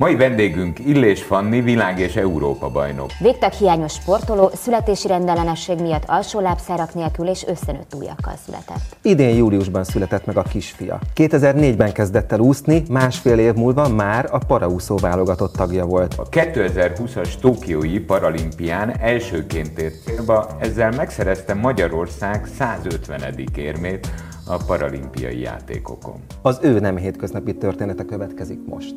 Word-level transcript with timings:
Mai 0.00 0.16
vendégünk 0.16 0.78
Illés 0.78 1.22
Fanni, 1.22 1.60
világ 1.60 1.98
és 1.98 2.16
Európa 2.16 2.70
bajnok. 2.70 3.10
Végtag 3.18 3.52
hiányos 3.52 3.92
sportoló, 3.92 4.50
születési 4.54 5.08
rendellenesség 5.08 5.78
miatt 5.80 6.02
alsó 6.06 6.40
lábszárak 6.40 6.94
nélkül 6.94 7.28
és 7.28 7.44
összenőtt 7.46 7.94
ujjakkal 7.94 8.34
született. 8.44 8.96
Idén 9.02 9.36
júliusban 9.36 9.84
született 9.84 10.26
meg 10.26 10.36
a 10.36 10.42
kisfia. 10.42 10.98
2004-ben 11.16 11.92
kezdett 11.92 12.32
el 12.32 12.40
úszni, 12.40 12.82
másfél 12.90 13.38
év 13.38 13.54
múlva 13.54 13.88
már 13.88 14.28
a 14.30 14.38
paraúszó 14.38 14.96
válogatott 14.96 15.52
tagja 15.52 15.84
volt. 15.84 16.14
A 16.14 16.28
2020-as 16.28 17.34
Tokiói 17.40 17.98
paralimpián 17.98 19.00
elsőként 19.00 19.78
ért 19.78 20.02
célba, 20.04 20.46
ezzel 20.58 20.90
megszerezte 20.90 21.54
Magyarország 21.54 22.46
150. 22.58 23.34
érmét 23.56 24.08
a 24.46 24.56
paralimpiai 24.66 25.40
játékokon. 25.40 26.20
Az 26.42 26.58
ő 26.62 26.78
nem 26.78 26.96
hétköznapi 26.96 27.56
története 27.56 28.04
következik 28.04 28.58
most 28.66 28.94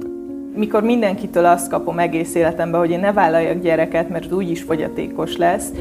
mikor 0.56 0.84
mindenkitől 0.84 1.46
azt 1.46 1.70
kapom 1.70 2.00
egész 2.00 2.36
életemben, 2.36 2.80
hogy 2.80 2.90
én 2.90 3.00
ne 3.00 3.14
vállaljak 3.14 3.62
gyereket, 3.62 4.10
mert 4.10 4.34
úgyis 4.34 4.62
fogyatékos 4.62 5.38
lesz, 5.38 5.72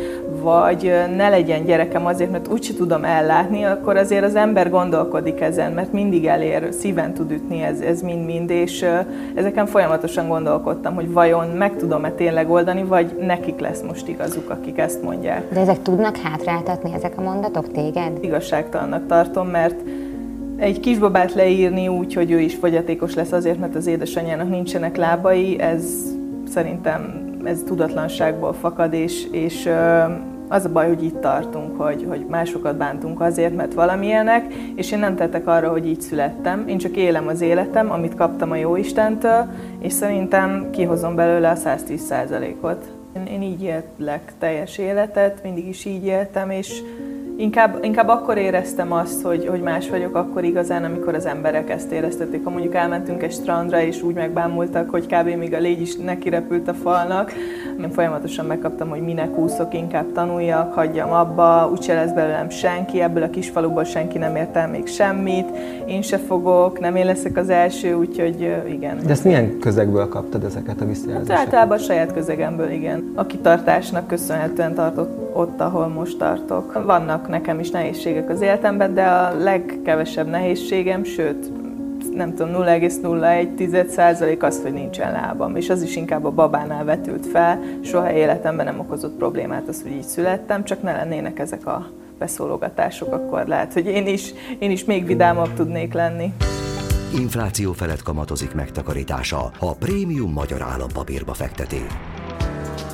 vagy 0.43 0.93
ne 1.17 1.29
legyen 1.29 1.65
gyerekem 1.65 2.07
azért, 2.07 2.31
mert 2.31 2.49
úgyse 2.49 2.75
tudom 2.75 3.05
ellátni, 3.05 3.65
akkor 3.65 3.97
azért 3.97 4.25
az 4.25 4.35
ember 4.35 4.71
gondolkodik 4.71 5.41
ezen, 5.41 5.73
mert 5.73 5.93
mindig 5.93 6.27
elér, 6.27 6.69
szíven 6.73 7.15
tud 7.15 7.31
ütni 7.31 7.63
ez, 7.63 7.81
ez 7.81 8.03
mind-mind, 8.03 8.51
és 8.51 8.85
ezeken 9.35 9.67
folyamatosan 9.67 10.29
gondolkodtam, 10.29 10.95
hogy 10.95 11.13
vajon 11.13 11.49
meg 11.49 11.77
tudom-e 11.77 12.11
tényleg 12.11 12.51
oldani, 12.51 12.83
vagy 12.83 13.17
nekik 13.21 13.61
lesz 13.61 13.83
most 13.83 14.09
igazuk, 14.09 14.51
akik 14.51 14.79
ezt 14.79 15.03
mondják. 15.03 15.53
De 15.53 15.61
ezek 15.61 15.83
tudnak 15.83 16.17
hátráltatni, 16.17 16.93
ezek 16.93 17.13
a 17.17 17.23
mondatok 17.23 17.73
téged? 17.73 18.13
Igazságtalannak 18.21 19.07
tartom, 19.07 19.49
mert 19.49 19.81
egy 20.63 20.81
kisbabát 20.81 21.35
leírni 21.35 21.89
úgy, 21.89 22.15
hogy 22.15 22.31
ő 22.31 22.41
is 22.41 22.55
fogyatékos 22.55 23.15
lesz 23.15 23.33
azért, 23.33 23.59
mert 23.59 23.75
az 23.75 23.87
édesanyjának 23.87 24.49
nincsenek 24.49 24.97
lábai, 24.97 25.61
ez 25.61 25.85
szerintem 26.49 27.31
ez 27.45 27.63
tudatlanságból 27.67 28.53
fakad, 28.53 28.93
és, 28.93 29.27
és 29.31 29.69
az 30.49 30.65
a 30.65 30.73
baj, 30.73 30.87
hogy 30.87 31.05
itt 31.05 31.21
tartunk, 31.21 31.81
hogy, 31.81 32.07
hogy 32.09 32.27
másokat 32.29 32.77
bántunk 32.77 33.21
azért, 33.21 33.57
mert 33.57 33.75
valamilyenek, 33.75 34.55
és 34.75 34.93
én 34.93 34.99
nem 34.99 35.17
tettek 35.17 35.47
arra, 35.47 35.71
hogy 35.71 35.87
így 35.87 36.01
születtem. 36.01 36.69
Én 36.69 36.79
csak 36.79 36.97
élem 36.97 37.27
az 37.27 37.41
életem, 37.41 37.91
amit 37.91 38.15
kaptam 38.15 38.51
a 38.51 38.57
Jóistentől, 38.57 39.47
és 39.79 39.93
szerintem 39.93 40.69
kihozom 40.71 41.15
belőle 41.15 41.51
a 41.51 41.55
110 41.55 42.15
ot 42.61 42.93
Én, 43.17 43.27
én 43.27 43.43
így 43.43 43.63
élek 43.63 44.33
teljes 44.39 44.79
életet, 44.79 45.43
mindig 45.43 45.69
is 45.69 45.85
így 45.85 46.05
éltem, 46.05 46.51
és 46.51 46.83
Inkább, 47.37 47.79
inkább 47.83 48.09
akkor 48.09 48.39
éreztem 48.39 48.93
azt, 48.93 49.23
hogy, 49.23 49.47
hogy 49.47 49.61
más 49.61 49.89
vagyok, 49.89 50.15
akkor 50.15 50.45
igazán, 50.45 50.85
amikor 50.85 51.15
az 51.15 51.27
emberek 51.27 51.71
ezt 51.71 51.91
éreztették. 51.91 52.45
Ha 52.45 52.51
mondjuk 52.51 52.75
elmentünk 52.75 53.23
egy 53.23 53.33
strandra, 53.33 53.81
és 53.81 54.03
úgy 54.03 54.15
megbámultak, 54.15 54.91
hogy 54.91 55.07
kb. 55.07 55.29
még 55.39 55.55
a 55.55 55.59
légy 55.59 55.81
is 55.81 55.97
neki 55.97 56.29
repült 56.29 56.69
a 56.69 56.75
falnak, 56.75 57.33
én 57.81 57.91
folyamatosan 57.91 58.47
megkaptam, 58.47 58.89
hogy 58.89 59.01
minek 59.01 59.39
úszok, 59.39 59.75
inkább 59.75 60.13
tanuljak, 60.13 60.75
hagyjam 60.75 61.13
abba, 61.13 61.71
úgyse 61.73 61.95
lesz 61.95 62.11
belőlem 62.11 62.49
senki, 62.49 63.01
ebből 63.01 63.23
a 63.23 63.31
kis 63.31 63.49
faluból 63.49 63.85
senki 63.85 64.19
nem 64.19 64.37
ért 64.37 64.57
el 64.57 64.69
még 64.69 64.87
semmit, 64.87 65.49
én 65.87 66.03
se 66.03 66.19
fogok, 66.19 66.81
nem 66.81 66.97
én 66.97 67.07
leszek 67.07 67.37
az 67.37 67.49
első, 67.49 67.95
úgyhogy 67.95 68.57
igen. 68.69 68.99
De 69.05 69.11
ezt 69.11 69.25
milyen 69.25 69.59
közegből 69.59 70.09
kaptad 70.09 70.45
ezeket 70.45 70.81
a 70.81 70.85
visszajelzéseket? 70.85 71.37
Hát 71.37 71.47
általában 71.47 71.79
a 71.79 71.81
saját 71.81 72.13
közegemből, 72.13 72.71
igen. 72.71 73.13
A 73.15 73.27
kitartásnak 73.27 74.07
köszönhetően 74.07 74.75
tartott 74.75 75.22
ott, 75.33 75.61
ahol 75.61 75.87
most 75.87 76.19
tartok. 76.19 76.85
Vannak 76.85 77.29
nekem 77.29 77.61
is 77.61 77.71
nehézségek 77.71 78.31
az 78.31 78.41
életemben, 78.41 78.95
de 78.95 79.05
a 79.05 79.39
legkevesebb 79.39 80.29
nehézségem, 80.29 81.05
sőt, 81.05 81.53
nem 82.15 82.35
tudom, 82.35 82.63
0,01 82.63 83.87
százalék 83.87 84.43
az, 84.43 84.63
hogy 84.63 84.73
nincsen 84.73 85.13
lábam, 85.13 85.57
és 85.57 85.71
az 85.71 85.83
is 85.83 85.97
inkább 85.97 86.25
a 86.25 86.31
babánál 86.31 86.85
vetült 86.85 87.27
fel. 87.27 87.61
Soha 87.83 88.13
életemben 88.13 88.67
nem 88.67 88.79
okozott 88.79 89.17
problémát 89.17 89.69
az, 89.69 89.83
hogy 89.83 89.93
így 89.93 90.03
születtem, 90.03 90.65
csak 90.65 90.83
ne 90.83 90.93
lennének 90.93 91.39
ezek 91.39 91.67
a 91.67 91.87
beszólogatások, 92.19 93.13
akkor 93.13 93.47
lehet, 93.47 93.73
hogy 93.73 93.87
én 93.87 94.07
is, 94.07 94.33
én 94.59 94.71
is 94.71 94.85
még 94.85 95.07
vidámabb 95.07 95.55
tudnék 95.55 95.93
lenni. 95.93 96.33
Infláció 97.15 97.73
felett 97.73 98.03
kamatozik 98.03 98.55
megtakarítása, 98.55 99.51
ha 99.59 99.67
a 99.67 99.75
prémium 99.79 100.33
magyar 100.33 100.63
állampapírba 100.63 101.33
fekteti. 101.33 101.81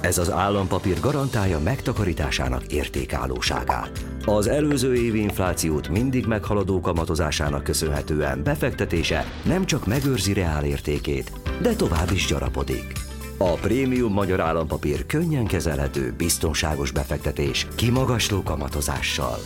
Ez 0.01 0.19
az 0.19 0.31
állampapír 0.31 1.01
garantálja 1.01 1.59
megtakarításának 1.59 2.73
értékállóságát. 2.73 4.05
Az 4.25 4.47
előző 4.47 4.95
évi 4.95 5.21
inflációt 5.21 5.89
mindig 5.89 6.27
meghaladó 6.27 6.81
kamatozásának 6.81 7.65
köszönhetően 7.65 8.43
befektetése 8.43 9.25
nem 9.45 9.65
csak 9.65 9.87
megőrzi 9.87 10.33
reál 10.33 10.65
értékét, 10.65 11.33
de 11.63 11.75
tovább 11.75 12.11
is 12.11 12.27
gyarapodik. 12.27 12.93
A 13.39 13.53
prémium 13.53 14.13
magyar 14.13 14.41
állampapír 14.41 15.07
könnyen 15.07 15.47
kezelhető, 15.47 16.15
biztonságos 16.17 16.91
befektetés 16.91 17.67
kimagasló 17.77 18.43
kamatozással. 18.43 19.37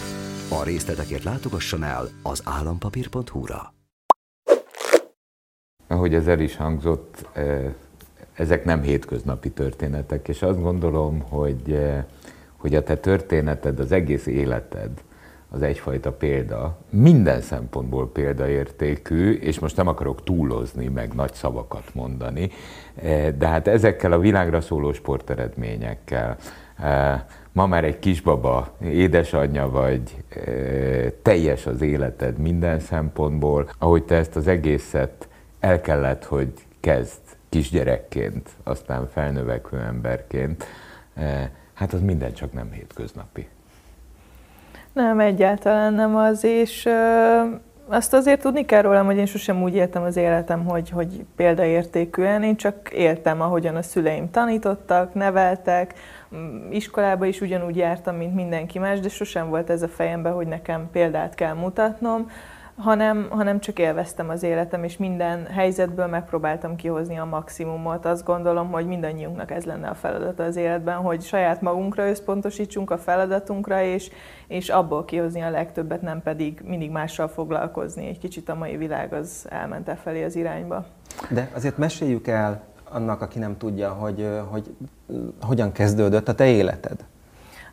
A 0.48 0.64
részletekért 0.64 1.24
látogasson 1.24 1.82
el 1.82 2.08
az 2.22 2.42
állampapír.hu-ra. 2.44 3.74
Ahogy 5.86 6.14
ez 6.14 6.26
el 6.26 6.40
is 6.40 6.56
hangzott, 6.56 7.28
eh, 7.32 7.74
ezek 8.34 8.64
nem 8.64 8.82
hétköznapi 8.82 9.50
történetek, 9.50 10.28
és 10.28 10.42
azt 10.42 10.62
gondolom, 10.62 11.20
hogy, 11.28 11.72
eh, 11.72 12.04
hogy 12.56 12.74
a 12.74 12.82
te 12.82 12.96
történeted, 12.96 13.78
az 13.78 13.92
egész 13.92 14.26
életed, 14.26 14.90
az 15.50 15.62
egyfajta 15.62 16.12
példa, 16.12 16.78
minden 16.90 17.40
szempontból 17.40 18.10
példaértékű, 18.12 19.32
és 19.32 19.58
most 19.58 19.76
nem 19.76 19.86
akarok 19.86 20.24
túlozni, 20.24 20.88
meg 20.88 21.14
nagy 21.14 21.32
szavakat 21.32 21.94
mondani, 21.94 22.50
eh, 22.94 23.28
de 23.38 23.46
hát 23.46 23.68
ezekkel 23.68 24.12
a 24.12 24.18
világra 24.18 24.60
szóló 24.60 24.92
sporteredményekkel, 24.92 26.36
eh, 26.78 27.20
ma 27.52 27.66
már 27.66 27.84
egy 27.84 27.98
kisbaba, 27.98 28.76
édesanyja 28.84 29.70
vagy, 29.70 30.16
teljes 31.22 31.66
az 31.66 31.82
életed 31.82 32.38
minden 32.38 32.80
szempontból, 32.80 33.70
ahogy 33.78 34.04
te 34.04 34.14
ezt 34.14 34.36
az 34.36 34.46
egészet 34.46 35.28
el 35.60 35.80
kellett, 35.80 36.24
hogy 36.24 36.52
kezd 36.80 37.20
kisgyerekként, 37.52 38.50
aztán 38.62 39.08
felnövekvő 39.08 39.78
emberként, 39.78 40.64
eh, 41.14 41.48
hát 41.74 41.92
az 41.92 42.00
minden 42.00 42.32
csak 42.32 42.52
nem 42.52 42.70
hétköznapi. 42.70 43.48
Nem, 44.92 45.20
egyáltalán 45.20 45.94
nem 45.94 46.16
az, 46.16 46.44
és 46.44 46.84
ö, 46.86 47.42
azt 47.86 48.14
azért 48.14 48.40
tudni 48.40 48.64
kell 48.64 48.82
rólam, 48.82 49.06
hogy 49.06 49.16
én 49.16 49.26
sosem 49.26 49.62
úgy 49.62 49.74
éltem 49.74 50.02
az 50.02 50.16
életem, 50.16 50.64
hogy, 50.64 50.90
hogy 50.90 51.24
példaértékűen, 51.36 52.42
én 52.42 52.56
csak 52.56 52.92
éltem, 52.92 53.40
ahogyan 53.40 53.76
a 53.76 53.82
szüleim 53.82 54.30
tanítottak, 54.30 55.14
neveltek, 55.14 55.94
mm, 56.36 56.70
iskolába 56.70 57.26
is 57.26 57.40
ugyanúgy 57.40 57.76
jártam, 57.76 58.16
mint 58.16 58.34
mindenki 58.34 58.78
más, 58.78 59.00
de 59.00 59.08
sosem 59.08 59.48
volt 59.48 59.70
ez 59.70 59.82
a 59.82 59.88
fejemben, 59.88 60.32
hogy 60.32 60.46
nekem 60.46 60.88
példát 60.92 61.34
kell 61.34 61.54
mutatnom 61.54 62.30
hanem, 62.76 63.26
hanem 63.30 63.60
csak 63.60 63.78
élveztem 63.78 64.28
az 64.28 64.42
életem, 64.42 64.84
és 64.84 64.96
minden 64.96 65.46
helyzetből 65.46 66.06
megpróbáltam 66.06 66.76
kihozni 66.76 67.18
a 67.18 67.24
maximumot. 67.24 68.06
Azt 68.06 68.24
gondolom, 68.24 68.70
hogy 68.70 68.86
mindannyiunknak 68.86 69.50
ez 69.50 69.64
lenne 69.64 69.88
a 69.88 69.94
feladata 69.94 70.42
az 70.42 70.56
életben, 70.56 70.96
hogy 70.96 71.22
saját 71.22 71.60
magunkra 71.60 72.08
összpontosítsunk 72.08 72.90
a 72.90 72.98
feladatunkra, 72.98 73.82
és, 73.82 74.10
és 74.46 74.68
abból 74.68 75.04
kihozni 75.04 75.40
a 75.40 75.50
legtöbbet, 75.50 76.02
nem 76.02 76.22
pedig 76.22 76.60
mindig 76.64 76.90
mással 76.90 77.28
foglalkozni. 77.28 78.06
Egy 78.06 78.18
kicsit 78.18 78.48
a 78.48 78.54
mai 78.54 78.76
világ 78.76 79.12
az 79.12 79.46
elment 79.48 79.88
e 79.88 79.94
felé 79.94 80.24
az 80.24 80.36
irányba. 80.36 80.86
De 81.30 81.50
azért 81.54 81.78
meséljük 81.78 82.26
el 82.26 82.62
annak, 82.90 83.20
aki 83.20 83.38
nem 83.38 83.56
tudja, 83.56 83.90
hogy, 83.92 84.28
hogy 84.50 84.74
hogyan 85.40 85.72
kezdődött 85.72 86.28
a 86.28 86.34
te 86.34 86.46
életed. 86.46 87.04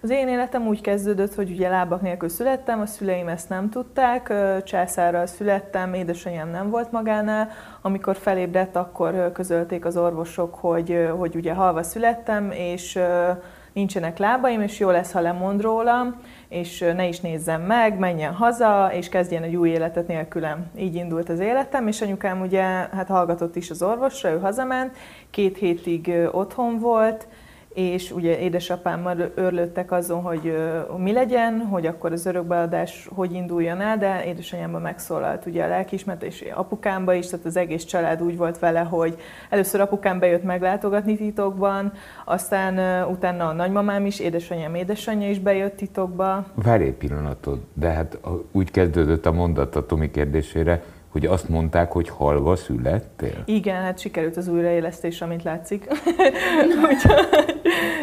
Az 0.01 0.09
én 0.09 0.27
életem 0.27 0.67
úgy 0.67 0.81
kezdődött, 0.81 1.33
hogy 1.33 1.51
ugye 1.51 1.69
lábak 1.69 2.01
nélkül 2.01 2.29
születtem, 2.29 2.79
a 2.79 2.85
szüleim 2.85 3.27
ezt 3.27 3.49
nem 3.49 3.69
tudták, 3.69 4.33
császárral 4.63 5.25
születtem, 5.25 5.93
édesanyám 5.93 6.49
nem 6.49 6.69
volt 6.69 6.91
magánál. 6.91 7.49
Amikor 7.81 8.15
felébredt, 8.15 8.75
akkor 8.75 9.31
közölték 9.31 9.85
az 9.85 9.97
orvosok, 9.97 10.55
hogy, 10.55 11.09
hogy 11.17 11.35
ugye 11.35 11.53
halva 11.53 11.83
születtem, 11.83 12.51
és 12.51 12.99
nincsenek 13.73 14.17
lábaim, 14.17 14.61
és 14.61 14.79
jó 14.79 14.89
lesz, 14.89 15.11
ha 15.11 15.19
lemond 15.19 15.61
rólam, 15.61 16.15
és 16.47 16.79
ne 16.79 17.07
is 17.07 17.19
nézzem 17.19 17.61
meg, 17.61 17.97
menjen 17.97 18.33
haza, 18.33 18.89
és 18.93 19.09
kezdjen 19.09 19.43
egy 19.43 19.55
új 19.55 19.69
életet 19.69 20.07
nélkülem. 20.07 20.65
Így 20.77 20.95
indult 20.95 21.29
az 21.29 21.39
életem, 21.39 21.87
és 21.87 22.01
anyukám 22.01 22.41
ugye 22.41 22.61
hát 22.91 23.07
hallgatott 23.07 23.55
is 23.55 23.69
az 23.69 23.83
orvosra, 23.83 24.31
ő 24.31 24.39
hazament, 24.39 24.97
két 25.29 25.57
hétig 25.57 26.13
otthon 26.31 26.79
volt, 26.79 27.27
és 27.73 28.11
ugye 28.11 28.39
édesapámmal 28.39 29.31
örlődtek 29.35 29.91
azon, 29.91 30.21
hogy 30.21 30.57
mi 30.97 31.11
legyen, 31.11 31.59
hogy 31.59 31.85
akkor 31.85 32.11
az 32.11 32.25
örökbeadás 32.25 33.07
hogy 33.15 33.33
induljon 33.33 33.81
el, 33.81 33.97
de 33.97 34.25
édesanyámban 34.25 34.81
megszólalt 34.81 35.45
ugye 35.45 35.63
a 35.63 35.67
lelkiismeret, 35.67 36.23
és 36.23 36.45
apukámba 36.53 37.13
is, 37.13 37.27
tehát 37.27 37.45
az 37.45 37.57
egész 37.57 37.83
család 37.83 38.21
úgy 38.21 38.37
volt 38.37 38.59
vele, 38.59 38.79
hogy 38.79 39.17
először 39.49 39.81
apukám 39.81 40.19
bejött 40.19 40.43
meglátogatni 40.43 41.17
titokban, 41.17 41.91
aztán 42.25 43.05
utána 43.07 43.47
a 43.47 43.53
nagymamám 43.53 44.05
is, 44.05 44.19
édesanyám 44.19 44.75
édesanyja 44.75 45.29
is 45.29 45.39
bejött 45.39 45.77
titokba. 45.77 46.45
Várj 46.55 46.83
egy 46.83 46.93
pillanatot, 46.93 47.61
de 47.73 47.89
hát 47.89 48.19
úgy 48.51 48.71
kezdődött 48.71 49.25
a 49.25 49.31
mondat 49.31 49.75
a 49.75 49.85
Tomi 49.85 50.11
kérdésére, 50.11 50.83
hogy 51.11 51.25
azt 51.25 51.49
mondták, 51.49 51.91
hogy 51.91 52.09
halva 52.09 52.55
születtél? 52.55 53.43
Igen, 53.45 53.81
hát 53.81 53.99
sikerült 53.99 54.37
az 54.37 54.47
újraélesztés, 54.47 55.21
amint 55.21 55.43
látszik. 55.43 55.87
Úgyhogy, 56.91 57.25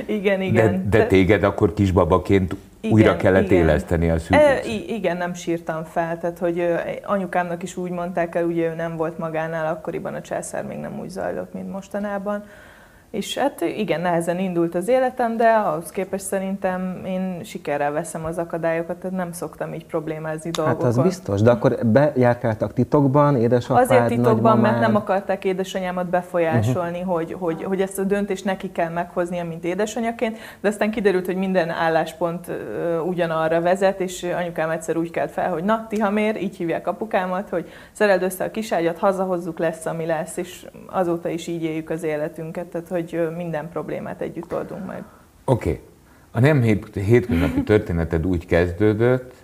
igen, 0.06 0.40
igen. 0.40 0.90
De, 0.90 0.98
de 0.98 1.06
téged 1.06 1.42
akkor 1.42 1.74
kisbabaként 1.74 2.56
igen, 2.80 2.96
újra 2.96 3.16
kellett 3.16 3.44
igen. 3.44 3.58
éleszteni 3.58 4.10
a 4.10 4.18
szülőt? 4.18 4.42
E, 4.42 4.60
igen, 4.86 5.16
nem 5.16 5.34
sírtam 5.34 5.84
fel, 5.84 6.18
tehát 6.18 6.38
hogy 6.38 6.66
anyukámnak 7.02 7.62
is 7.62 7.76
úgy 7.76 7.90
mondták 7.90 8.34
el, 8.34 8.44
ugye 8.44 8.70
ő 8.70 8.74
nem 8.74 8.96
volt 8.96 9.18
magánál, 9.18 9.72
akkoriban 9.72 10.14
a 10.14 10.20
császár 10.20 10.64
még 10.64 10.78
nem 10.78 10.98
úgy 11.00 11.08
zajlott, 11.08 11.52
mint 11.52 11.70
mostanában. 11.70 12.44
És 13.16 13.38
hát 13.38 13.60
igen, 13.60 14.00
nehezen 14.00 14.38
indult 14.38 14.74
az 14.74 14.88
életem, 14.88 15.36
de 15.36 15.48
ahhoz 15.48 15.90
képest 15.90 16.24
szerintem 16.24 17.02
én 17.06 17.40
sikerrel 17.44 17.92
veszem 17.92 18.24
az 18.24 18.38
akadályokat, 18.38 18.96
tehát 18.96 19.16
nem 19.16 19.32
szoktam 19.32 19.74
így 19.74 19.86
problémázni 19.86 20.50
dolgokon. 20.50 20.84
Hát 20.84 20.96
az 20.96 21.02
biztos, 21.02 21.42
de 21.42 21.50
akkor 21.50 21.86
bejárkáltak 21.86 22.72
titokban, 22.72 23.36
édesapád, 23.36 23.82
Azért 23.82 24.06
titokban, 24.06 24.34
nagymamád. 24.34 24.62
mert 24.62 24.80
nem 24.80 24.96
akarták 24.96 25.44
édesanyámat 25.44 26.06
befolyásolni, 26.06 26.98
uh-huh. 26.98 27.14
hogy, 27.14 27.32
hogy, 27.38 27.62
hogy 27.62 27.80
ezt 27.80 27.98
a 27.98 28.02
döntést 28.02 28.44
neki 28.44 28.72
kell 28.72 28.90
meghoznia, 28.90 29.44
mint 29.44 29.64
édesanyaként, 29.64 30.38
de 30.60 30.68
aztán 30.68 30.90
kiderült, 30.90 31.26
hogy 31.26 31.36
minden 31.36 31.70
álláspont 31.70 32.50
ugyanarra 33.06 33.60
vezet, 33.60 34.00
és 34.00 34.22
anyukám 34.38 34.70
egyszer 34.70 34.96
úgy 34.96 35.10
kelt 35.10 35.30
fel, 35.30 35.50
hogy 35.50 35.64
na, 35.64 35.86
Tihamér, 35.88 36.42
így 36.42 36.56
hívják 36.56 36.86
apukámat, 36.86 37.48
hogy 37.48 37.68
szereld 37.92 38.22
össze 38.22 38.44
a 38.44 38.50
kiságyat, 38.50 38.98
hazahozzuk, 38.98 39.58
lesz, 39.58 39.86
ami 39.86 40.06
lesz, 40.06 40.36
és 40.36 40.66
azóta 40.86 41.28
is 41.28 41.46
így 41.46 41.62
éljük 41.62 41.90
az 41.90 42.02
életünket, 42.02 42.66
tehát 42.66 42.88
hogy 42.88 43.05
hogy 43.10 43.36
minden 43.36 43.68
problémát 43.68 44.20
együtt 44.20 44.54
oldunk 44.54 44.86
meg. 44.86 45.02
Oké. 45.44 45.70
Okay. 45.70 45.82
A 46.30 46.40
nem 46.40 46.62
hétköznapi 46.92 47.62
történeted 47.72 48.26
úgy 48.26 48.46
kezdődött, 48.46 49.34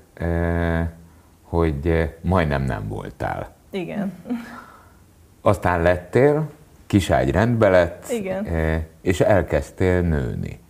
hogy 1.43 2.11
majdnem 2.21 2.63
nem 2.63 2.89
voltál. 2.89 3.55
Igen. 3.71 4.13
Aztán 5.41 5.83
lettél, 5.83 6.51
kiságy 6.87 7.31
rendbe 7.31 7.69
lett, 7.69 8.11
Igen. 8.11 8.47
és 9.01 9.21
elkezdtél 9.21 10.01
nőni. 10.01 10.61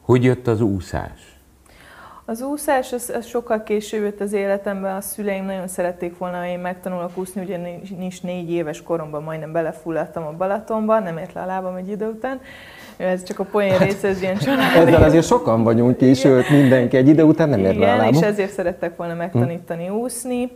Hogy 0.00 0.24
jött 0.24 0.46
az 0.46 0.60
úszás? 0.60 1.31
Az 2.24 2.42
úszás, 2.42 2.92
az, 2.92 3.12
az 3.16 3.26
sokkal 3.26 3.62
később 3.62 4.02
jött 4.02 4.20
az 4.20 4.32
életemben, 4.32 4.96
a 4.96 5.00
szüleim 5.00 5.44
nagyon 5.44 5.68
szerették 5.68 6.18
volna, 6.18 6.38
hogy 6.38 6.48
én 6.48 6.58
megtanulok 6.58 7.10
úszni, 7.14 7.42
ugyanis 7.42 8.20
négy 8.20 8.50
éves 8.50 8.82
koromban 8.82 9.22
majdnem 9.22 9.52
belefulladtam 9.52 10.26
a 10.26 10.32
Balatonba, 10.32 10.98
nem 10.98 11.18
ért 11.18 11.32
le 11.32 11.40
a 11.40 11.46
lábam 11.46 11.76
egy 11.76 11.88
idő 11.88 12.06
után. 12.06 12.40
Ez 12.96 13.22
csak 13.22 13.38
a 13.38 13.44
poén 13.44 13.78
része, 13.78 14.08
ez 14.08 14.22
ilyen 14.22 14.36
család. 14.44 14.88
Ezzel 14.88 15.02
azért 15.02 15.26
sokan 15.26 15.62
vagyunk 15.62 15.96
ki, 15.96 16.14
sőt 16.14 16.50
mindenki 16.50 16.96
egy 16.96 17.08
idő 17.08 17.22
után 17.22 17.48
nem 17.48 17.64
ért 17.64 17.76
le 17.76 17.92
a 17.92 17.96
lábam. 17.96 18.14
és 18.14 18.20
ezért 18.20 18.52
szerettek 18.52 18.96
volna 18.96 19.14
megtanítani 19.14 19.88
úszni. 19.88 20.50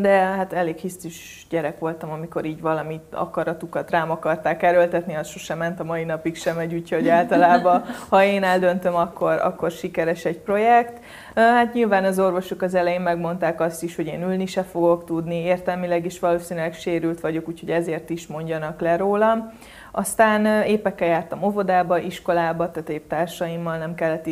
De 0.00 0.10
hát 0.10 0.52
elég 0.52 0.76
hisztis 0.76 1.46
gyerek 1.50 1.78
voltam, 1.78 2.10
amikor 2.10 2.44
így 2.44 2.60
valamit 2.60 3.02
akaratukat 3.10 3.90
rám 3.90 4.10
akarták 4.10 4.62
erőltetni, 4.62 5.16
az 5.16 5.28
sosem 5.28 5.58
ment, 5.58 5.80
a 5.80 5.84
mai 5.84 6.04
napig 6.04 6.36
sem 6.36 6.56
megy, 6.56 6.74
úgyhogy 6.74 7.08
általában, 7.08 7.84
ha 8.08 8.24
én 8.24 8.42
eldöntöm, 8.42 8.94
akkor, 8.94 9.32
akkor 9.32 9.70
sikeres 9.70 10.24
egy 10.24 10.38
projekt. 10.38 11.04
Hát 11.34 11.72
nyilván 11.72 12.04
az 12.04 12.18
orvosok 12.18 12.62
az 12.62 12.74
elején 12.74 13.00
megmondták 13.00 13.60
azt 13.60 13.82
is, 13.82 13.96
hogy 13.96 14.06
én 14.06 14.22
ülni 14.22 14.46
se 14.46 14.62
fogok 14.62 15.04
tudni, 15.04 15.36
értelmileg 15.36 16.04
is 16.04 16.18
valószínűleg 16.18 16.74
sérült 16.74 17.20
vagyok, 17.20 17.48
úgyhogy 17.48 17.70
ezért 17.70 18.10
is 18.10 18.26
mondjanak 18.26 18.80
le 18.80 18.96
rólam. 18.96 19.52
Aztán 19.94 20.64
épekkel 20.64 21.08
jártam 21.08 21.42
óvodába, 21.42 21.98
iskolába, 21.98 22.70
tehát 22.70 22.88
épp 22.88 23.08
társaimmal 23.08 23.78
nem 23.78 23.94
kellett 23.94 24.28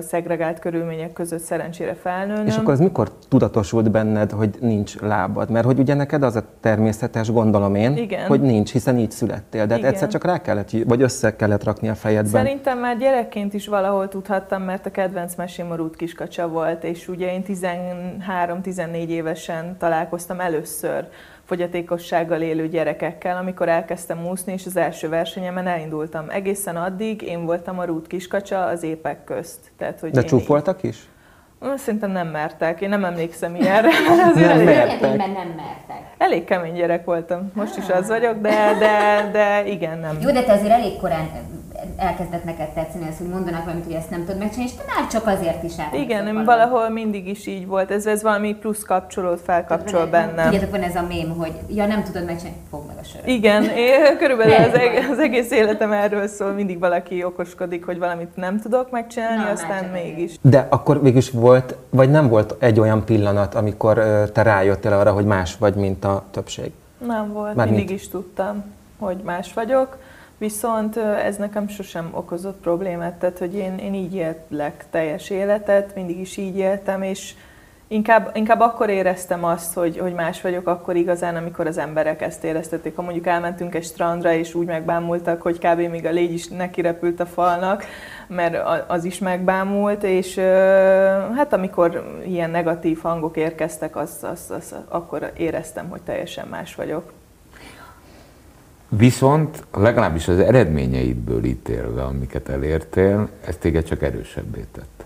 szegregált 0.00 0.58
körülmények 0.58 1.12
között 1.12 1.40
szerencsére 1.40 1.94
felnőnöm. 1.94 2.46
És 2.46 2.56
akkor 2.56 2.72
az 2.72 2.78
mikor 2.78 3.12
tudatosult 3.28 3.90
benned, 3.90 4.30
hogy 4.30 4.50
nincs 4.60 5.00
lábad? 5.00 5.50
Mert 5.50 5.64
hogy 5.64 5.78
ugye 5.78 5.94
neked 5.94 6.22
az 6.22 6.36
a 6.36 6.42
természetes, 6.60 7.32
gondolom 7.32 7.74
én, 7.74 7.96
Igen. 7.96 8.26
hogy 8.26 8.40
nincs, 8.40 8.72
hiszen 8.72 8.98
így 8.98 9.10
születtél. 9.10 9.66
De 9.66 9.74
hát 9.74 9.84
egyszer 9.84 10.08
csak 10.08 10.24
rá 10.24 10.40
kellett, 10.40 10.70
vagy 10.84 11.02
össze 11.02 11.36
kellett 11.36 11.64
rakni 11.64 11.88
a 11.88 11.94
fejedben. 11.94 12.44
Szerintem 12.44 12.78
már 12.78 12.96
gyerekként 12.96 13.54
is 13.54 13.66
valahol 13.66 14.08
tudhattam, 14.08 14.62
mert 14.62 14.86
a 14.86 14.90
kedvenc 14.90 15.34
mesém 15.34 15.70
a 15.70 15.74
Ruth 15.74 15.96
Kiskacsa 16.20 16.48
volt, 16.48 16.84
és 16.84 17.08
ugye 17.08 17.32
én 17.32 17.44
13-14 17.48 19.06
évesen 19.08 19.76
találkoztam 19.78 20.40
először 20.40 21.08
fogyatékossággal 21.44 22.40
élő 22.40 22.68
gyerekekkel, 22.68 23.36
amikor 23.36 23.68
elkezdtem 23.68 24.26
úszni, 24.26 24.52
és 24.52 24.66
az 24.66 24.76
első 24.76 25.08
versenyemen 25.08 25.66
elindultam. 25.66 26.24
Egészen 26.28 26.76
addig 26.76 27.22
én 27.22 27.44
voltam 27.44 27.78
a 27.78 27.84
rút 27.84 28.06
kiskacsa 28.06 28.64
az 28.64 28.82
épek 28.82 29.24
közt. 29.24 29.58
Tehát, 29.76 30.00
hogy 30.00 30.10
De 30.10 30.22
csúfoltak 30.22 30.82
is? 30.82 31.08
Szerintem 31.76 32.10
nem 32.10 32.28
mertek, 32.28 32.80
én 32.80 32.88
nem 32.88 33.04
emlékszem 33.04 33.54
ilyenre. 33.54 33.88
nem 34.34 34.64
mertek. 34.64 35.16
nem 35.16 35.48
mertek. 35.56 36.02
Elég 36.18 36.44
kemény 36.44 36.74
gyerek 36.74 37.04
voltam, 37.04 37.50
most 37.54 37.76
is 37.76 37.88
az 37.88 38.08
vagyok, 38.08 38.40
de, 38.40 38.76
de, 38.78 39.28
de 39.32 39.66
igen, 39.66 39.98
nem. 39.98 40.18
Jó, 40.20 40.30
de 40.30 40.42
te 40.42 40.52
azért 40.52 40.72
elég 40.72 40.96
korán 40.96 41.28
elkezdett 41.96 42.44
neked 42.44 42.68
tetszeni 42.68 43.08
az, 43.08 43.18
hogy 43.18 43.28
mondanak 43.28 43.64
valamit, 43.64 43.84
hogy 43.84 43.92
ezt 43.94 44.10
nem 44.10 44.20
tudod 44.20 44.38
megcsinálni, 44.38 44.70
és 44.70 44.76
te 44.76 44.92
már 44.94 45.08
csak 45.10 45.26
azért 45.26 45.62
is 45.62 45.78
át. 45.78 45.94
Igen, 45.94 46.24
valami. 46.24 46.44
valahol 46.44 46.88
mindig 46.88 47.28
is 47.28 47.46
így 47.46 47.66
volt. 47.66 47.90
Ez, 47.90 48.06
ez 48.06 48.22
valami 48.22 48.54
plusz 48.54 48.82
kapcsolót 48.82 49.40
felkapcsol 49.40 50.06
bennem. 50.06 50.44
Tudjátok, 50.44 50.70
van 50.70 50.82
ez 50.82 50.94
a 50.96 51.04
mém, 51.08 51.36
hogy 51.36 51.52
ja, 51.68 51.86
nem 51.86 52.02
tudod 52.02 52.24
megcsinálni, 52.24 52.58
fog 52.70 52.86
meg 52.86 52.96
a 53.00 53.04
söröt. 53.04 53.26
Igen, 53.26 53.62
én, 53.86 54.16
körülbelül 54.18 54.54
az, 54.54 54.74
eg- 54.74 55.10
az 55.10 55.18
egész 55.18 55.50
életem 55.50 55.92
erről 55.92 56.26
szól, 56.26 56.52
mindig 56.52 56.78
valaki 56.78 57.24
okoskodik, 57.24 57.84
hogy 57.84 57.98
valamit 57.98 58.36
nem 58.36 58.60
tudok 58.60 58.90
megcsinálni, 58.90 59.42
Na, 59.42 59.50
aztán 59.50 59.84
mégis. 59.84 60.36
De 60.40 60.66
akkor 60.70 61.02
mégis 61.02 61.30
volt, 61.30 61.76
vagy 61.90 62.10
nem 62.10 62.28
volt 62.28 62.54
egy 62.58 62.80
olyan 62.80 63.04
pillanat, 63.04 63.54
amikor 63.54 63.94
te 64.32 64.42
rájöttél 64.42 64.92
arra, 64.92 65.12
hogy 65.12 65.24
más 65.24 65.56
vagy, 65.56 65.74
mint 65.74 66.04
a 66.04 66.24
többség? 66.30 66.72
Nem 67.06 67.32
volt, 67.32 67.54
Már 67.54 67.66
mindig 67.66 67.86
mint... 67.88 68.00
is 68.00 68.08
tudtam, 68.08 68.64
hogy 68.98 69.16
más 69.24 69.52
vagyok 69.52 69.96
Viszont 70.40 70.96
ez 70.96 71.36
nekem 71.36 71.68
sosem 71.68 72.08
okozott 72.12 72.60
problémát, 72.60 73.14
tehát 73.14 73.38
hogy 73.38 73.54
én, 73.54 73.78
én 73.78 73.94
így 73.94 74.14
élek 74.14 74.84
teljes 74.90 75.30
életet, 75.30 75.94
mindig 75.94 76.18
is 76.20 76.36
így 76.36 76.56
éltem, 76.56 77.02
és 77.02 77.34
inkább, 77.88 78.30
inkább 78.34 78.60
akkor 78.60 78.88
éreztem 78.88 79.44
azt, 79.44 79.74
hogy, 79.74 79.98
hogy 79.98 80.14
más 80.14 80.40
vagyok, 80.40 80.66
akkor 80.66 80.96
igazán, 80.96 81.36
amikor 81.36 81.66
az 81.66 81.78
emberek 81.78 82.22
ezt 82.22 82.44
éreztették. 82.44 82.96
Ha 82.96 83.02
mondjuk 83.02 83.26
elmentünk 83.26 83.74
egy 83.74 83.84
strandra, 83.84 84.32
és 84.32 84.54
úgy 84.54 84.66
megbámultak, 84.66 85.42
hogy 85.42 85.58
kb. 85.58 85.78
még 85.78 86.06
a 86.06 86.10
légy 86.10 86.32
is 86.32 86.48
neki 86.48 86.80
repült 86.80 87.20
a 87.20 87.26
falnak, 87.26 87.84
mert 88.26 88.56
az 88.88 89.04
is 89.04 89.18
megbámult, 89.18 90.02
és 90.02 90.36
hát 91.36 91.52
amikor 91.52 92.20
ilyen 92.26 92.50
negatív 92.50 93.00
hangok 93.00 93.36
érkeztek, 93.36 93.96
az, 93.96 94.16
az, 94.32 94.50
az, 94.56 94.74
akkor 94.88 95.32
éreztem, 95.36 95.88
hogy 95.88 96.00
teljesen 96.02 96.46
más 96.46 96.74
vagyok. 96.74 97.12
Viszont 98.90 99.64
legalábbis 99.72 100.28
az 100.28 100.38
eredményeidből 100.38 101.44
ítélve, 101.44 102.02
amiket 102.02 102.48
elértél, 102.48 103.28
ez 103.46 103.56
téged 103.56 103.84
csak 103.84 104.02
erősebbé 104.02 104.64
tett. 104.72 105.04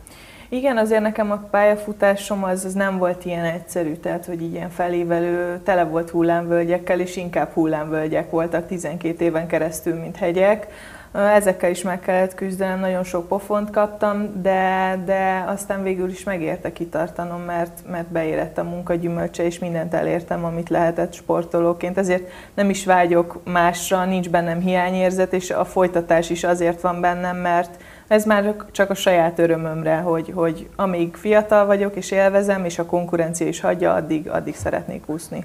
Igen, 0.49 0.77
azért 0.77 1.03
nekem 1.03 1.31
a 1.31 1.37
pályafutásom 1.37 2.45
az, 2.45 2.65
az 2.65 2.73
nem 2.73 2.99
volt 2.99 3.25
ilyen 3.25 3.45
egyszerű, 3.45 3.93
tehát 3.93 4.25
hogy 4.25 4.43
ilyen 4.43 4.71
felévelő, 4.71 5.61
tele 5.65 5.85
volt 5.85 6.11
hullámvölgyekkel, 6.11 7.01
és 7.01 7.17
inkább 7.17 7.53
hullámvölgyek 7.53 8.31
voltak 8.31 8.67
12 8.67 9.25
éven 9.25 9.47
keresztül, 9.47 9.95
mint 9.95 10.17
hegyek. 10.17 10.67
Ezekkel 11.15 11.71
is 11.71 11.83
meg 11.83 12.01
kellett 12.01 12.35
küzdenem, 12.35 12.81
nagyon 12.81 13.05
sok 13.05 13.29
pofont 13.29 13.71
kaptam, 13.71 14.43
de, 14.43 15.03
de 15.05 15.45
aztán 15.47 15.83
végül 15.83 16.09
is 16.09 16.25
megérte 16.25 16.73
kitartanom, 16.73 17.41
mert, 17.41 17.83
mert 17.91 18.07
beérett 18.07 18.59
a 18.59 18.63
munka 18.63 18.95
gyümölcse, 18.95 19.45
és 19.45 19.59
mindent 19.59 19.95
elértem, 19.95 20.45
amit 20.45 20.69
lehetett 20.69 21.13
sportolóként. 21.13 21.99
Ezért 21.99 22.31
nem 22.55 22.71
is 22.71 22.85
vágyok 22.85 23.41
másra, 23.45 24.05
nincs 24.05 24.31
bennem 24.31 24.61
hiányérzet, 24.61 25.33
és 25.33 25.51
a 25.51 25.65
folytatás 25.65 26.31
is 26.31 26.45
azért 26.45 26.81
van 26.81 27.01
bennem, 27.01 27.37
mert 27.37 27.83
ez 28.09 28.25
már 28.25 28.55
csak 28.73 28.91
a 28.91 28.95
saját 28.95 29.39
örömömre, 29.39 29.97
hogy, 29.97 30.33
hogy 30.35 30.69
amíg 30.77 31.15
fiatal 31.17 31.67
vagyok 31.67 31.97
és 31.97 32.11
élvezem, 32.11 32.65
és 32.65 32.79
a 32.79 32.87
konkurencia 32.87 33.47
is 33.47 33.61
hagyja, 33.61 33.95
addig, 33.95 34.29
addig 34.29 34.57
szeretnék 34.57 35.03
úszni. 35.07 35.45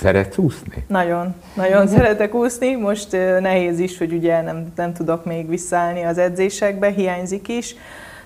Szeretsz 0.00 0.36
úszni? 0.36 0.84
Nagyon, 0.86 1.34
nagyon 1.54 1.86
szeretek 1.96 2.34
úszni. 2.34 2.74
Most 2.74 3.12
nehéz 3.40 3.78
is, 3.78 3.98
hogy 3.98 4.12
ugye 4.12 4.42
nem, 4.42 4.72
nem 4.76 4.92
tudok 4.92 5.24
még 5.24 5.48
visszaállni 5.48 6.02
az 6.02 6.18
edzésekbe, 6.18 6.88
hiányzik 6.88 7.48
is. 7.48 7.74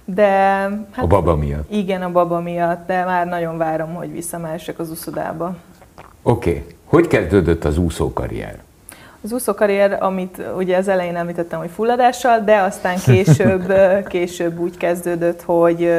De, 0.04 0.28
hát, 0.90 1.04
a 1.04 1.07
baba 1.07 1.37
miatt? 1.37 1.73
Igen, 1.73 2.02
a 2.02 2.11
baba 2.11 2.40
miatt, 2.40 2.87
de 2.87 3.04
már 3.04 3.26
nagyon 3.26 3.59
várom, 3.59 3.95
hogy 3.95 4.12
visszamehessek 4.12 4.78
az 4.78 4.90
úszodába. 4.90 5.57
Oké. 6.23 6.50
Okay. 6.50 6.64
Hogy 6.85 7.07
kezdődött 7.07 7.64
az 7.64 7.78
úszókarrier? 7.78 8.59
Az 9.23 9.33
úszókarrier, 9.33 10.02
amit 10.02 10.43
ugye 10.57 10.76
az 10.76 10.88
elején 10.88 11.16
említettem, 11.16 11.59
hogy 11.59 11.71
fulladással, 11.75 12.40
de 12.40 12.57
aztán 12.57 12.97
később, 12.99 13.73
később 14.09 14.59
úgy 14.59 14.76
kezdődött, 14.76 15.43
hogy 15.43 15.90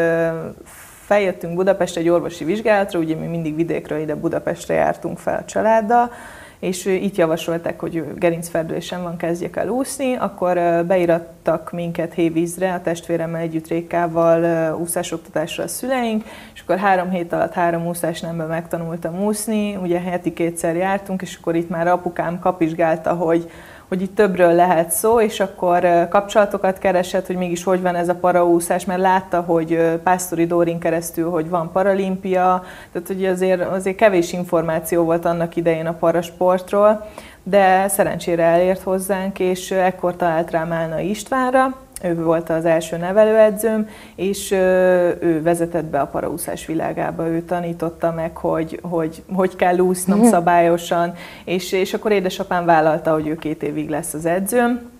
feljöttünk 1.05 1.55
Budapestre 1.55 2.01
egy 2.01 2.09
orvosi 2.09 2.43
vizsgálatra, 2.43 2.99
ugye 2.99 3.15
mi 3.15 3.27
mindig 3.27 3.55
vidékről 3.55 3.99
ide 3.99 4.15
Budapestre 4.15 4.73
jártunk 4.73 5.17
fel 5.17 5.39
a 5.41 5.45
családdal, 5.45 6.11
és 6.59 6.85
itt 6.85 7.15
javasolták, 7.15 7.79
hogy 7.79 8.03
gerincferdülésen 8.15 9.03
van, 9.03 9.17
kezdjek 9.17 9.55
el 9.55 9.67
úszni, 9.67 10.15
akkor 10.15 10.53
beirattak 10.87 11.71
minket 11.71 12.13
hévízre, 12.13 12.73
a 12.73 12.81
testvéremmel 12.81 13.41
együtt 13.41 13.67
Rékával 13.67 14.73
úszásoktatásra 14.75 15.63
a 15.63 15.67
szüleink, 15.67 16.23
és 16.53 16.61
akkor 16.61 16.77
három 16.77 17.09
hét 17.09 17.33
alatt 17.33 17.53
három 17.53 17.87
úszás 17.87 18.21
nemben 18.21 18.47
megtanultam 18.47 19.23
úszni, 19.23 19.75
ugye 19.75 19.99
heti 19.99 20.33
kétszer 20.33 20.75
jártunk, 20.75 21.21
és 21.21 21.37
akkor 21.39 21.55
itt 21.55 21.69
már 21.69 21.87
apukám 21.87 22.39
kapizsgálta, 22.39 23.13
hogy 23.13 23.49
hogy 23.87 24.01
itt 24.01 24.15
többről 24.15 24.53
lehet 24.53 24.91
szó, 24.91 25.21
és 25.21 25.39
akkor 25.39 26.07
kapcsolatokat 26.09 26.77
keresett, 26.77 27.27
hogy 27.27 27.35
mégis 27.35 27.63
hogy 27.63 27.81
van 27.81 27.95
ez 27.95 28.09
a 28.09 28.15
paraúszás, 28.15 28.85
mert 28.85 29.01
látta, 29.01 29.41
hogy 29.41 29.99
Pásztori 30.03 30.45
Dórin 30.45 30.79
keresztül, 30.79 31.29
hogy 31.29 31.49
van 31.49 31.71
paralimpia, 31.71 32.63
tehát 32.91 33.07
hogy 33.07 33.25
azért, 33.25 33.61
azért 33.61 33.95
kevés 33.95 34.33
információ 34.33 35.03
volt 35.03 35.25
annak 35.25 35.55
idején 35.55 35.85
a 35.85 35.93
parasportról, 35.93 37.05
de 37.43 37.87
szerencsére 37.87 38.43
elért 38.43 38.81
hozzánk, 38.81 39.39
és 39.39 39.71
ekkor 39.71 40.15
talált 40.15 40.51
rám 40.51 40.71
Álna 40.71 40.99
Istvánra, 40.99 41.84
ő 42.05 42.23
volt 42.23 42.49
az 42.49 42.65
első 42.65 42.97
nevelőedzőm, 42.97 43.89
és 44.15 44.51
ő 44.51 45.41
vezetett 45.43 45.85
be 45.85 45.99
a 45.99 46.05
paraúszás 46.05 46.65
világába, 46.65 47.27
ő 47.27 47.41
tanította 47.41 48.11
meg, 48.11 48.37
hogy 48.37 48.79
hogy, 48.81 49.23
hogy 49.33 49.55
kell 49.55 49.77
úsznom 49.77 50.19
mhm. 50.19 50.27
szabályosan, 50.27 51.13
és, 51.45 51.71
és 51.71 51.93
akkor 51.93 52.11
édesapám 52.11 52.65
vállalta, 52.65 53.13
hogy 53.13 53.27
ő 53.27 53.35
két 53.35 53.63
évig 53.63 53.89
lesz 53.89 54.13
az 54.13 54.25
edzőm, 54.25 54.93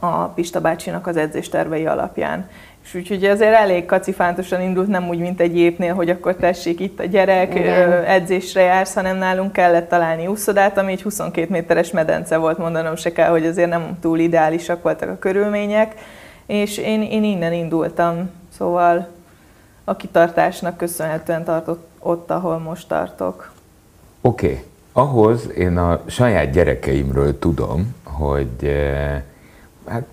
a 0.00 0.24
Pista 0.24 0.60
bácsinak 0.60 1.06
az 1.06 1.16
edzéstervei 1.16 1.86
alapján. 1.86 2.48
És 2.84 2.94
úgyhogy 2.94 3.24
azért 3.24 3.54
elég 3.54 3.84
kacifántosan 3.84 4.60
indult, 4.60 4.88
nem 4.88 5.08
úgy, 5.08 5.18
mint 5.18 5.40
egy 5.40 5.58
épnél, 5.58 5.94
hogy 5.94 6.10
akkor 6.10 6.34
tessék 6.34 6.80
itt 6.80 7.00
a 7.00 7.04
gyerek, 7.04 7.54
Igen. 7.54 8.04
edzésre 8.04 8.62
jársz, 8.62 8.94
hanem 8.94 9.16
nálunk 9.16 9.52
kellett 9.52 9.88
találni 9.88 10.26
úszodát, 10.26 10.78
ami 10.78 10.92
egy 10.92 11.02
22 11.02 11.46
méteres 11.50 11.90
medence 11.90 12.36
volt, 12.36 12.58
mondanom 12.58 12.96
se 12.96 13.12
kell, 13.12 13.30
hogy 13.30 13.46
azért 13.46 13.68
nem 13.68 13.98
túl 14.00 14.18
ideálisak 14.18 14.82
voltak 14.82 15.08
a 15.08 15.18
körülmények 15.18 15.94
és 16.46 16.78
én, 16.78 17.02
én 17.02 17.24
innen 17.24 17.52
indultam, 17.52 18.30
szóval 18.48 19.08
a 19.84 19.96
kitartásnak 19.96 20.76
köszönhetően 20.76 21.44
tartott 21.44 21.86
ott, 22.04 22.30
ahol 22.30 22.58
most 22.58 22.88
tartok. 22.88 23.52
Oké, 24.20 24.46
okay. 24.46 24.62
ahhoz 24.92 25.50
én 25.56 25.76
a 25.76 26.00
saját 26.06 26.50
gyerekeimről 26.50 27.38
tudom, 27.38 27.94
hogy 28.02 28.64
eh, 28.64 29.22
hát 29.86 30.04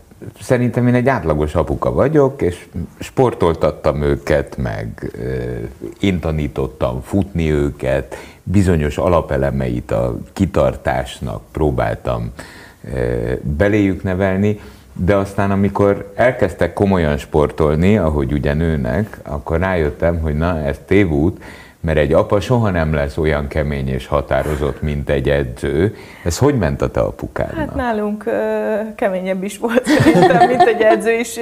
szerintem 0.41 0.87
én 0.87 0.93
egy 0.93 1.07
átlagos 1.07 1.55
apuka 1.55 1.93
vagyok, 1.93 2.41
és 2.41 2.67
sportoltattam 2.99 4.01
őket, 4.01 4.57
meg 4.57 5.11
eh, 5.19 5.59
én 5.99 6.19
tanítottam 6.19 7.01
futni 7.01 7.51
őket, 7.51 8.15
bizonyos 8.43 8.97
alapelemeit 8.97 9.91
a 9.91 10.17
kitartásnak 10.33 11.41
próbáltam 11.51 12.31
eh, 12.93 13.37
beléjük 13.41 14.03
nevelni, 14.03 14.59
de 15.05 15.15
aztán 15.15 15.51
amikor 15.51 16.11
elkezdtek 16.15 16.73
komolyan 16.73 17.17
sportolni, 17.17 17.97
ahogy 17.97 18.31
ugye 18.31 18.53
nőnek, 18.53 19.17
akkor 19.23 19.59
rájöttem, 19.59 20.19
hogy 20.19 20.37
na, 20.37 20.59
ez 20.59 20.79
tévút, 20.85 21.43
mert 21.79 21.97
egy 21.97 22.13
apa 22.13 22.39
soha 22.39 22.69
nem 22.69 22.93
lesz 22.93 23.17
olyan 23.17 23.47
kemény 23.47 23.87
és 23.87 24.07
határozott, 24.07 24.81
mint 24.81 25.09
egy 25.09 25.29
edző. 25.29 25.95
Ez 26.23 26.37
hogy 26.37 26.57
ment 26.57 26.81
a 26.81 26.91
te 26.91 26.99
apukádnak? 26.99 27.57
Hát 27.57 27.75
nálunk 27.75 28.25
ö, 28.25 28.31
keményebb 28.95 29.43
is 29.43 29.57
volt 29.57 29.85
szerintem, 29.85 30.47
mint 30.47 30.61
egy 30.61 30.81
edző 30.81 31.11
is. 31.11 31.39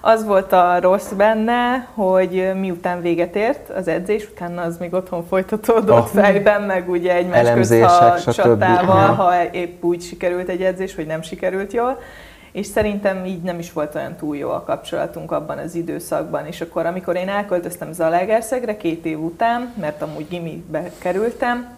Az 0.00 0.24
volt 0.24 0.52
a 0.52 0.78
rossz 0.80 1.10
benne, 1.10 1.88
hogy 1.94 2.50
miután 2.60 3.00
véget 3.00 3.36
ért 3.36 3.70
az 3.70 3.88
edzés, 3.88 4.28
utána 4.30 4.62
az 4.62 4.78
még 4.78 4.94
otthon 4.94 5.24
folytatódott 5.28 5.98
oh. 5.98 6.06
fejben, 6.06 6.62
meg 6.62 6.90
ugye 6.90 7.14
egymás 7.14 7.52
közt, 7.52 7.82
ha 7.82 8.32
csatával, 8.32 9.14
ha 9.14 9.32
épp 9.50 9.84
úgy 9.84 10.02
sikerült 10.02 10.48
egy 10.48 10.62
edzés, 10.62 10.94
vagy 10.94 11.06
nem 11.06 11.22
sikerült 11.22 11.72
jól 11.72 11.98
és 12.58 12.66
szerintem 12.66 13.24
így 13.24 13.42
nem 13.42 13.58
is 13.58 13.72
volt 13.72 13.94
olyan 13.94 14.16
túl 14.16 14.36
jó 14.36 14.50
a 14.50 14.62
kapcsolatunk 14.62 15.32
abban 15.32 15.58
az 15.58 15.74
időszakban. 15.74 16.46
És 16.46 16.60
akkor, 16.60 16.86
amikor 16.86 17.16
én 17.16 17.28
elköltöztem 17.28 17.92
Zalaegerszegre 17.92 18.76
két 18.76 19.06
év 19.06 19.20
után, 19.20 19.72
mert 19.80 20.02
amúgy 20.02 20.28
gimibe 20.28 20.90
kerültem, 20.98 21.76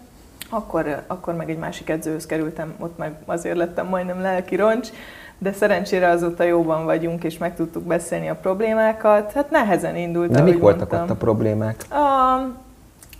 akkor, 0.48 1.02
akkor 1.06 1.34
meg 1.34 1.50
egy 1.50 1.58
másik 1.58 1.88
edzőhöz 1.90 2.26
kerültem, 2.26 2.74
ott 2.78 2.98
meg 2.98 3.12
azért 3.26 3.56
lettem 3.56 3.86
majdnem 3.86 4.20
lelki 4.20 4.56
roncs, 4.56 4.88
de 5.38 5.52
szerencsére 5.52 6.08
azóta 6.08 6.42
jóban 6.42 6.84
vagyunk, 6.84 7.24
és 7.24 7.38
meg 7.38 7.54
tudtuk 7.56 7.82
beszélni 7.82 8.28
a 8.28 8.34
problémákat. 8.34 9.32
Hát 9.32 9.50
nehezen 9.50 9.96
indult, 9.96 10.30
De 10.30 10.42
mik 10.42 10.58
voltak 10.58 10.78
mondtam. 10.78 11.02
ott 11.02 11.10
a 11.10 11.14
problémák? 11.14 11.84
A, 11.90 12.40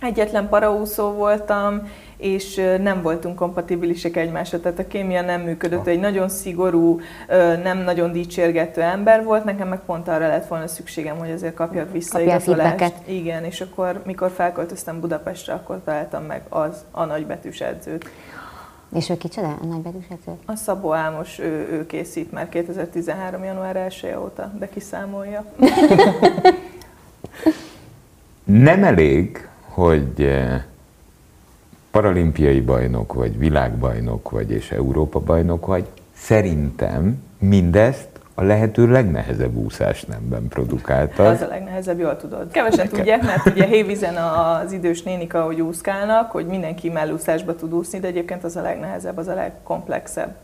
egyetlen 0.01 0.49
paraúszó 0.49 1.11
voltam, 1.11 1.89
és 2.17 2.55
nem 2.81 3.01
voltunk 3.01 3.35
kompatibilisek 3.35 4.17
egymásra, 4.17 4.59
tehát 4.59 4.79
a 4.79 4.87
kémia 4.87 5.21
nem 5.21 5.41
működött. 5.41 5.87
Egy 5.87 5.99
nagyon 5.99 6.29
szigorú, 6.29 6.99
nem 7.63 7.77
nagyon 7.77 8.11
dicsérgető 8.11 8.81
ember 8.81 9.23
volt, 9.23 9.43
nekem 9.43 9.67
meg 9.67 9.79
pont 9.85 10.07
arra 10.07 10.27
lett 10.27 10.47
volna 10.47 10.67
szükségem, 10.67 11.17
hogy 11.17 11.31
azért 11.31 11.53
kapjak 11.53 11.91
vissza 11.91 12.21
igazolást. 12.21 12.93
Igen, 13.05 13.43
és 13.43 13.61
akkor, 13.61 14.01
mikor 14.05 14.31
felköltöztem 14.31 14.99
Budapestre, 14.99 15.53
akkor 15.53 15.81
találtam 15.85 16.23
meg 16.23 16.41
az 16.49 16.83
a 16.91 17.05
nagybetűs 17.05 17.59
edzőt. 17.59 18.09
És 18.95 19.09
ő 19.09 19.17
kicsoda, 19.17 19.57
a 19.61 19.65
nagybetűs 19.65 20.05
edző? 20.09 20.31
A 20.45 20.55
Szabó 20.55 20.93
Álmos, 20.93 21.39
ő, 21.39 21.67
ő 21.71 21.85
készít 21.85 22.31
már 22.31 22.49
2013. 22.49 23.43
január 23.43 23.75
1 23.75 24.15
óta, 24.23 24.51
de 24.59 24.69
kiszámolja. 24.69 25.45
Nem 28.43 28.83
elég, 28.83 29.49
hogy 29.71 30.31
paralimpiai 31.91 32.61
bajnok 32.61 33.13
vagy, 33.13 33.37
világbajnok 33.37 34.29
vagy 34.29 34.51
és 34.51 34.71
Európa 34.71 35.19
bajnok 35.19 35.65
vagy, 35.65 35.85
szerintem 36.13 37.23
mindezt 37.39 38.07
a 38.35 38.43
lehető 38.43 38.87
legnehezebb 38.87 39.55
úszás 39.55 40.03
nemben 40.03 40.47
produkálta. 40.47 41.27
Az 41.27 41.41
a 41.41 41.47
legnehezebb, 41.47 41.99
jól 41.99 42.17
tudod. 42.17 42.51
Kevesen 42.51 42.87
tudják, 42.87 43.23
mert 43.23 43.45
ugye 43.45 43.65
hévízen 43.65 44.15
az 44.15 44.71
idős 44.71 45.03
nénik, 45.03 45.33
ahogy 45.33 45.61
úszkálnak, 45.61 46.31
hogy 46.31 46.45
mindenki 46.45 46.89
mellúszásba 46.89 47.55
tud 47.55 47.73
úszni, 47.73 47.99
de 47.99 48.07
egyébként 48.07 48.43
az 48.43 48.55
a 48.55 48.61
legnehezebb, 48.61 49.17
az 49.17 49.27
a 49.27 49.33
legkomplexebb 49.33 50.35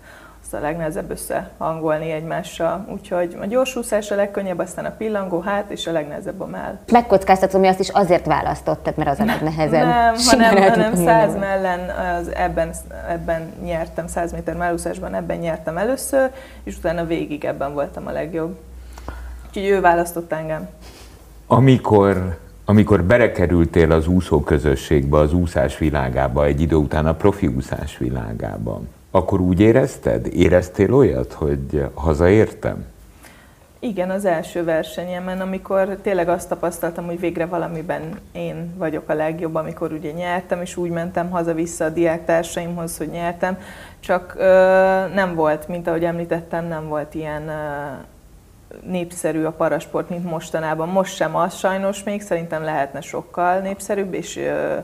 azt 0.52 0.56
a 0.56 0.66
legnehezebb 0.66 1.12
összehangolni 1.12 2.12
egymással. 2.12 2.86
Úgyhogy 2.92 3.38
a 3.42 3.46
gyorsúszás 3.46 4.12
a 4.12 4.16
legkönnyebb, 4.16 4.60
aztán 4.60 4.86
a 4.86 4.92
pillangó 4.98 5.40
hát, 5.40 5.72
és 5.72 5.88
a 5.88 5.92
legnehezebb 5.92 6.42
a 6.42 6.46
mell. 6.46 6.80
Megkockáztatom, 6.92 7.60
hogy 7.60 7.70
azt 7.70 7.80
is 7.80 7.90
azért 7.90 8.26
választottad, 8.26 8.98
mert 8.98 9.10
az 9.10 9.20
a 9.20 9.26
legnehezebb. 9.26 9.86
Nem, 9.86 10.16
hanem, 10.26 10.70
hanem 10.70 10.96
száz 10.96 11.36
mellen 11.36 11.90
az 11.90 12.32
ebben, 12.36 12.72
ebben 13.10 13.54
nyertem, 13.64 14.08
száz 14.08 14.32
méter 14.32 14.56
mellúszásban 14.56 15.16
ebben 15.16 15.38
nyertem 15.38 15.78
először, 15.78 16.32
és 16.64 16.78
utána 16.78 17.06
végig 17.06 17.46
ebben 17.46 17.74
voltam 17.74 18.08
a 18.08 18.12
legjobb. 18.12 18.58
Úgyhogy 19.48 19.66
ő 19.66 19.82
választott 19.82 20.32
engem. 20.32 20.70
Amikor 21.48 22.38
amikor 22.70 23.04
berekerültél 23.04 23.92
az 23.92 24.08
úszó 24.08 24.44
közösségbe, 24.44 25.18
az 25.18 25.34
úszás 25.34 25.78
világába, 25.78 26.46
egy 26.46 26.62
idő 26.62 26.76
után 26.76 27.06
a 27.06 27.14
profi 27.14 27.48
úszás 27.48 27.98
világába, 27.98 28.82
akkor 29.12 29.40
úgy 29.40 29.60
érezted? 29.60 30.28
Éreztél 30.34 30.94
olyat, 30.94 31.34
hogy 31.34 31.86
hazaértem? 31.94 32.86
Igen, 33.80 34.10
az 34.10 34.26
első 34.26 34.64
versenyemen, 34.64 35.42
amikor 35.42 35.98
tényleg 36.02 36.30
azt 36.30 36.50
tapasztaltam, 36.50 37.06
hogy 37.06 37.20
végre 37.20 37.46
valamiben 37.46 38.02
én 38.32 38.74
vagyok 38.78 39.10
a 39.10 39.14
legjobb, 39.14 39.56
amikor 39.56 39.92
ugye 39.92 40.12
nyertem, 40.12 40.62
és 40.62 40.78
úgy 40.78 40.90
mentem 40.90 41.30
haza-vissza 41.30 41.86
a 41.86 41.90
diáktársaimhoz, 41.90 42.98
hogy 42.98 43.08
nyertem, 43.08 43.60
csak 44.00 44.36
ö, 44.38 44.46
nem 45.14 45.36
volt, 45.36 45.68
mint 45.68 45.88
ahogy 45.88 46.04
említettem, 46.04 46.66
nem 46.66 46.88
volt 46.88 47.14
ilyen 47.14 47.48
ö, 47.48 47.60
népszerű 48.90 49.44
a 49.44 49.52
parasport, 49.52 50.10
mint 50.10 50.30
mostanában. 50.30 50.90
Most 50.90 51.16
sem 51.16 51.36
az 51.36 51.56
sajnos 51.56 52.04
még, 52.04 52.22
szerintem 52.22 52.64
lehetne 52.64 53.02
sokkal 53.02 53.60
népszerűbb, 53.60 54.14
és 54.14 54.38
ö, 54.38 54.78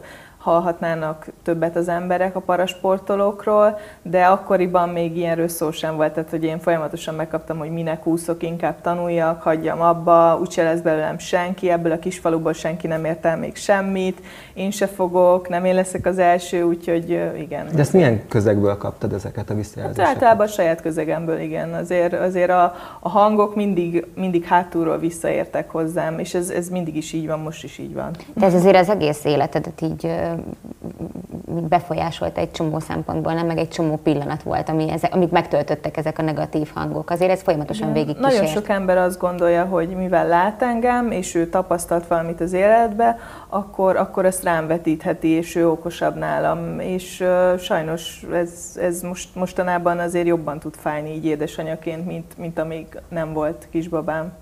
hallhatnának 0.43 1.25
többet 1.43 1.75
az 1.75 1.87
emberek 1.87 2.35
a 2.35 2.39
parasportolókról, 2.39 3.79
de 4.01 4.25
akkoriban 4.25 4.89
még 4.89 5.17
ilyenről 5.17 5.47
szó 5.47 5.71
sem 5.71 5.95
volt, 5.95 6.13
tehát 6.13 6.29
hogy 6.29 6.43
én 6.43 6.59
folyamatosan 6.59 7.15
megkaptam, 7.15 7.57
hogy 7.57 7.71
minek 7.71 8.07
úszok, 8.07 8.43
inkább 8.43 8.81
tanuljak, 8.81 9.41
hagyjam 9.41 9.81
abba, 9.81 10.37
úgyse 10.41 10.63
lesz 10.63 10.79
belőlem 10.79 11.17
senki, 11.17 11.69
ebből 11.69 11.91
a 11.91 11.99
kis 11.99 12.19
faluból 12.19 12.53
senki 12.53 12.87
nem 12.87 13.05
ért 13.05 13.25
el 13.25 13.37
még 13.37 13.55
semmit, 13.55 14.21
én 14.53 14.71
se 14.71 14.87
fogok, 14.87 15.49
nem 15.49 15.65
én 15.65 15.75
leszek 15.75 16.05
az 16.05 16.17
első, 16.17 16.63
úgyhogy 16.63 17.09
igen. 17.37 17.67
De 17.73 17.79
ezt 17.79 17.93
milyen 17.93 18.27
közegből 18.27 18.77
kaptad 18.77 19.13
ezeket 19.13 19.49
a 19.49 19.53
visszajelzéseket? 19.53 20.07
Hát 20.07 20.15
általában 20.15 20.45
a 20.45 20.49
saját 20.49 20.81
közegemből, 20.81 21.39
igen. 21.39 21.73
Azért, 21.73 22.13
azért 22.13 22.49
a, 22.49 22.75
a 22.99 23.09
hangok 23.09 23.55
mindig, 23.55 24.05
mindig 24.15 24.43
hátulról 24.43 24.97
visszaértek 24.97 25.69
hozzám, 25.69 26.19
és 26.19 26.33
ez, 26.33 26.49
ez 26.49 26.69
mindig 26.69 26.95
is 26.95 27.13
így 27.13 27.27
van, 27.27 27.39
most 27.39 27.63
is 27.63 27.77
így 27.77 27.93
van. 27.93 28.11
De 28.33 28.45
ez 28.45 28.53
azért 28.53 28.75
az 28.75 28.89
egész 28.89 29.25
életedet 29.25 29.81
így 29.81 30.11
befolyásolta 31.69 32.39
egy 32.39 32.51
csomó 32.51 32.79
szempontból, 32.79 33.33
nem 33.33 33.45
meg 33.45 33.57
egy 33.57 33.69
csomó 33.69 33.95
pillanat 33.95 34.43
volt, 34.43 34.69
ami 34.69 34.89
ezek, 34.89 35.13
amik 35.13 35.29
megtöltöttek 35.29 35.97
ezek 35.97 36.19
a 36.19 36.21
negatív 36.21 36.71
hangok. 36.73 37.09
Azért 37.09 37.31
ez 37.31 37.41
folyamatosan 37.41 37.93
végig 37.93 38.17
Nagyon 38.17 38.45
sok 38.45 38.69
ember 38.69 38.97
azt 38.97 39.19
gondolja, 39.19 39.65
hogy 39.65 39.87
mivel 39.87 40.27
lát 40.27 40.61
engem, 40.61 41.11
és 41.11 41.35
ő 41.35 41.47
tapasztalt 41.49 42.07
valamit 42.07 42.41
az 42.41 42.53
életbe, 42.53 43.19
akkor, 43.47 43.95
akkor 43.95 44.25
ezt 44.25 44.43
rám 44.43 44.67
vetítheti, 44.67 45.27
és 45.27 45.55
ő 45.55 45.69
okosabb 45.69 46.17
nálam. 46.17 46.79
És 46.79 47.19
uh, 47.19 47.57
sajnos 47.57 48.25
ez, 48.33 48.77
ez 48.81 49.01
most, 49.01 49.35
mostanában 49.35 49.99
azért 49.99 50.27
jobban 50.27 50.59
tud 50.59 50.75
fájni 50.75 51.13
így 51.13 51.25
édesanyaként, 51.25 52.05
mint, 52.05 52.37
mint 52.37 52.59
amíg 52.59 52.87
nem 53.09 53.33
volt 53.33 53.67
kisbabám. 53.71 54.33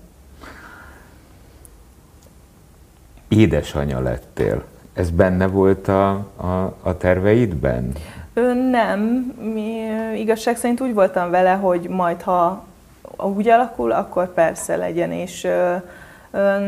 Édesanya 3.28 4.00
lettél. 4.00 4.64
Ez 4.94 5.10
benne 5.10 5.46
volt 5.46 5.88
a, 5.88 6.10
a, 6.36 6.76
a 6.82 6.96
terveidben? 6.96 7.92
Ö, 8.34 8.54
nem. 8.54 9.00
Mi, 9.54 9.80
igazság 10.16 10.56
szerint 10.56 10.80
úgy 10.80 10.94
voltam 10.94 11.30
vele, 11.30 11.52
hogy 11.52 11.88
majd 11.88 12.22
ha 12.22 12.64
úgy 13.16 13.48
alakul, 13.48 13.92
akkor 13.92 14.32
persze 14.32 14.76
legyen, 14.76 15.12
és 15.12 15.44
ö, 15.44 15.76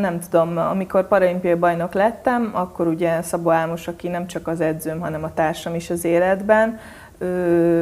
nem 0.01 0.19
tudom, 0.31 0.59
amikor 0.59 1.09
paralimpiai 1.09 1.55
bajnok 1.55 1.93
lettem, 1.93 2.51
akkor 2.53 2.87
ugye 2.87 3.23
Szabó 3.23 3.51
Álmos, 3.51 3.89
aki 3.89 4.09
nem 4.09 4.27
csak 4.27 4.49
az 4.49 4.61
edzőm, 4.61 5.01
hanem 5.01 5.25
a 5.25 5.35
társam 5.35 5.75
is 5.75 5.91
az 5.91 6.05
életben, 6.05 6.79
ő, 7.19 7.27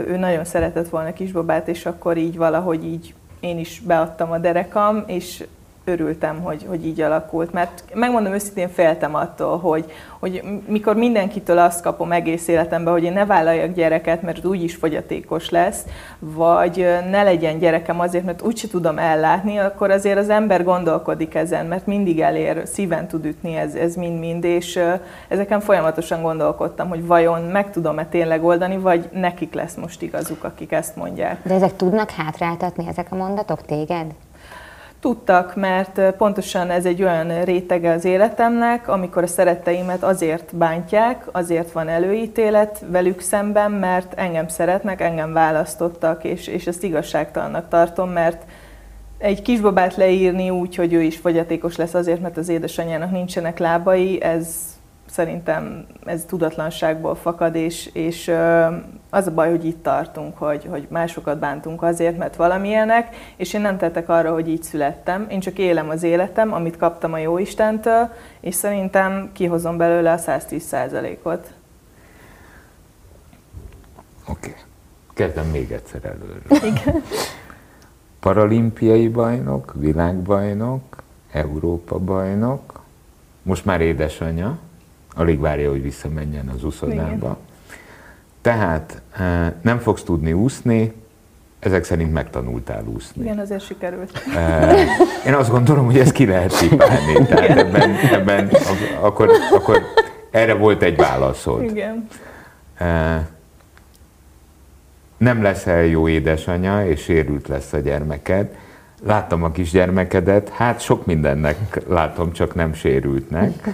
ő 0.09 0.17
nagyon 0.17 0.45
szeretett 0.45 0.89
volna 0.89 1.13
kisbabát, 1.13 1.69
és 1.69 1.87
akkor 1.87 2.17
így 2.17 2.37
valahogy 2.37 2.85
így 2.85 3.15
én 3.41 3.59
is 3.59 3.81
beadtam 3.81 4.31
a 4.31 4.39
derekam, 4.39 5.03
és 5.07 5.45
örültem, 5.85 6.41
hogy, 6.41 6.65
hogy 6.69 6.87
így 6.87 7.01
alakult, 7.01 7.53
mert 7.53 7.85
megmondom 7.95 8.33
őszintén 8.33 8.69
féltem 8.69 9.15
attól, 9.15 9.59
hogy, 9.59 9.93
hogy 10.19 10.43
mikor 10.67 10.97
mindenkitől 10.97 11.59
azt 11.59 11.83
kapom 11.83 12.12
egész 12.12 12.49
életemben, 12.49 12.93
hogy 12.93 13.03
én 13.03 13.12
ne 13.12 13.27
vállaljak 13.27 13.73
gyereket, 13.73 14.23
mert 14.23 14.45
úgyis 14.45 14.75
fogyatékos 14.75 15.51
lesz, 15.51 15.85
vagy 16.19 16.87
ne 17.11 17.23
legyen 17.23 17.59
gyerekem 17.59 18.01
azért, 18.01 18.25
mert 18.25 18.43
úgyse 18.43 18.69
tudom 18.69 18.99
ellátni, 18.99 19.59
akkor 19.59 19.91
azért 19.91 20.19
az 20.19 20.29
ember 20.29 20.65
gondolkodik 20.65 21.35
ezen, 21.35 21.67
mert 21.67 21.87
mindig 21.87 22.21
elér, 22.21 22.62
szíven 22.65 23.09
tud 23.09 23.25
ütni 23.25 23.57
ez, 23.57 23.75
ez 23.75 23.95
mind-mind, 23.95 24.45
és 24.45 24.81
ezeken 25.29 25.61
folyamatosan 25.61 26.23
gondolkodtam, 26.23 26.89
hogy 26.89 27.07
vajon 27.07 27.43
meg 27.43 27.71
tudom-e 27.71 28.05
tényleg 28.05 28.45
oldani, 28.45 28.77
vagy 28.77 29.09
nekik 29.12 29.55
lesz 29.55 29.75
most 29.75 30.03
igazuk, 30.03 30.45
akik 30.45 30.73
ezt 30.73 30.97
mondják. 30.97 31.41
De 31.43 31.55
ezek 31.55 31.77
tudnak 31.77 32.11
hátráltatni, 32.11 32.87
ezek 32.89 33.07
a 33.11 33.17
mondatok 33.17 33.65
téged? 33.65 34.07
Tudtak, 35.03 35.57
mert 35.57 36.01
pontosan 36.17 36.71
ez 36.71 36.87
egy 36.87 37.03
olyan 37.03 37.45
rétege 37.45 37.91
az 37.91 38.05
életemnek, 38.05 38.89
amikor 38.89 39.23
a 39.23 39.27
szeretteimet 39.27 40.03
azért 40.03 40.57
bántják, 40.57 41.25
azért 41.33 41.73
van 41.73 41.89
előítélet 41.89 42.85
velük 42.89 43.21
szemben, 43.21 43.71
mert 43.71 44.13
engem 44.15 44.49
szeretnek, 44.49 45.01
engem 45.01 45.33
választottak, 45.33 46.25
és, 46.25 46.47
és 46.47 46.67
ezt 46.67 46.83
igazságtalannak 46.83 47.69
tartom, 47.69 48.11
mert 48.11 48.43
egy 49.19 49.43
kisbabát 49.43 49.97
leírni 49.97 50.51
úgy, 50.51 50.75
hogy 50.75 50.93
ő 50.93 51.03
is 51.03 51.17
fogyatékos 51.17 51.77
lesz 51.77 51.95
azért, 51.95 52.21
mert 52.21 52.37
az 52.37 52.49
édesanyjának 52.49 53.11
nincsenek 53.11 53.59
lábai, 53.59 54.23
ez 54.23 54.47
szerintem 55.12 55.87
ez 56.04 56.25
tudatlanságból 56.25 57.14
fakad, 57.14 57.54
és, 57.54 57.90
és 57.92 58.33
az 59.11 59.26
a 59.26 59.31
baj, 59.35 59.50
hogy 59.50 59.64
itt 59.64 59.83
tartunk, 59.83 60.38
hogy, 60.38 60.66
hogy 60.71 60.87
másokat 60.90 61.38
bántunk 61.38 61.83
azért, 61.83 62.19
mert 62.19 62.37
valamilyenek, 62.37 63.16
és 63.37 63.54
én 63.54 63.61
nem 63.61 63.78
tettek 63.78 64.09
arra, 64.09 64.33
hogy 64.33 64.49
így 64.49 64.62
születtem. 64.62 65.26
Én 65.31 65.40
csak 65.40 65.59
élem 65.59 65.88
az 65.88 66.02
életem, 66.02 66.52
amit 66.52 66.76
kaptam 66.76 67.12
a 67.12 67.19
jó 67.19 67.38
Istentől, 67.38 68.09
és 68.40 68.54
szerintem 68.54 69.31
kihozom 69.33 69.76
belőle 69.76 70.12
a 70.12 70.19
110% 70.19 71.16
ot 71.23 71.52
Oké. 74.28 74.49
Okay. 74.49 74.62
Kezdem 75.14 75.47
még 75.47 75.73
egyszer 75.73 76.04
előről. 76.04 76.71
Igen. 76.73 77.02
Paralimpiai 78.21 79.09
bajnok, 79.09 79.73
világbajnok, 79.76 81.02
Európa 81.33 81.99
bajnok, 81.99 82.81
most 83.42 83.64
már 83.64 83.81
édesanyja, 83.81 84.59
alig 85.14 85.40
várja, 85.40 85.71
hogy 85.71 85.83
visszamenjen 85.83 86.49
az 86.49 86.64
úszodába. 86.64 87.14
Igen. 87.14 87.37
Tehát 88.40 89.02
eh, 89.19 89.52
nem 89.62 89.78
fogsz 89.78 90.02
tudni 90.02 90.33
úszni, 90.33 90.92
ezek 91.59 91.85
szerint 91.85 92.12
megtanultál 92.12 92.85
úszni. 92.95 93.23
Igen, 93.23 93.38
azért 93.38 93.64
sikerült. 93.64 94.23
Eh, 94.37 94.87
én 95.26 95.35
azt 95.35 95.50
gondolom, 95.50 95.85
hogy 95.85 95.99
ezt 95.99 96.12
ki 96.12 96.26
lehet 96.26 96.50
cipálni. 96.50 97.26
Tehát 97.26 97.59
ebben, 97.59 97.95
ebben 98.12 98.50
akkor, 99.00 99.31
akkor 99.52 99.83
erre 100.31 100.54
volt 100.54 100.83
egy 100.83 100.97
válaszod. 100.97 101.62
Igen. 101.62 102.09
Eh, 102.75 103.21
nem 105.16 105.42
leszel 105.42 105.85
jó 105.85 106.09
édesanyja, 106.09 106.87
és 106.87 107.02
sérült 107.02 107.49
lesz 107.49 107.73
a 107.73 107.78
gyermeked. 107.78 108.57
Láttam 109.04 109.42
a 109.42 109.50
kisgyermekedet, 109.50 110.48
hát 110.48 110.81
sok 110.81 111.07
mindennek 111.07 111.83
látom, 111.88 112.33
csak 112.33 112.55
nem 112.55 112.75
sérültnek. 112.75 113.68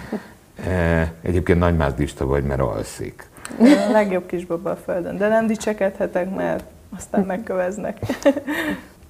Egyébként 1.22 1.58
nagy 1.58 1.76
mázdista 1.76 2.26
vagy, 2.26 2.44
mert 2.44 2.60
alszik. 2.60 3.26
A 3.58 3.88
legjobb 3.92 4.26
kisbaba 4.26 4.70
a 4.70 4.76
földön, 4.76 5.16
de 5.16 5.28
nem 5.28 5.46
dicsekedhetek, 5.46 6.34
mert 6.34 6.64
aztán 6.96 7.24
megköveznek. 7.24 7.98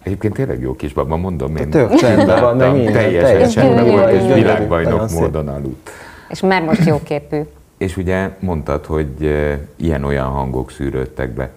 Egyébként 0.02 0.34
tényleg 0.34 0.60
jó 0.60 0.74
kisbaba, 0.74 1.16
mondom 1.16 1.56
én. 1.56 1.70
Tök 1.70 1.94
csendben 1.94 2.40
van, 2.40 2.56
meg 2.56 2.72
minden. 2.72 2.92
Teljesen 2.92 3.48
csendben 3.48 3.86
volt, 3.86 4.12
és 4.12 4.34
világbajnok 4.34 5.10
módon 5.10 5.48
aludt. 5.48 5.90
És 6.28 6.40
már 6.40 6.62
most 6.62 6.84
jóképű. 6.84 7.40
És 7.76 7.96
ugye 7.96 8.30
mondtad, 8.38 8.84
hogy 8.86 9.34
ilyen-olyan 9.76 10.26
hangok 10.26 10.70
szűrődtek 10.70 11.30
be. 11.30 11.50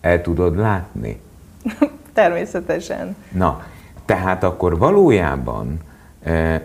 El 0.00 0.22
tudod 0.22 0.58
látni? 0.58 1.20
Természetesen. 2.12 3.16
Na, 3.32 3.64
tehát 4.04 4.44
akkor 4.44 4.78
valójában, 4.78 5.78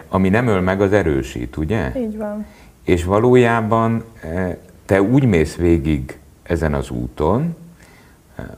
ami 0.09 0.29
nem 0.29 0.47
öl 0.47 0.61
meg, 0.61 0.81
az 0.81 0.93
erősít, 0.93 1.57
ugye? 1.57 1.91
Így 1.97 2.17
van. 2.17 2.45
És 2.85 3.03
valójában 3.03 4.03
te 4.85 5.01
úgy 5.01 5.25
mész 5.25 5.55
végig 5.55 6.17
ezen 6.43 6.73
az 6.73 6.89
úton, 6.89 7.55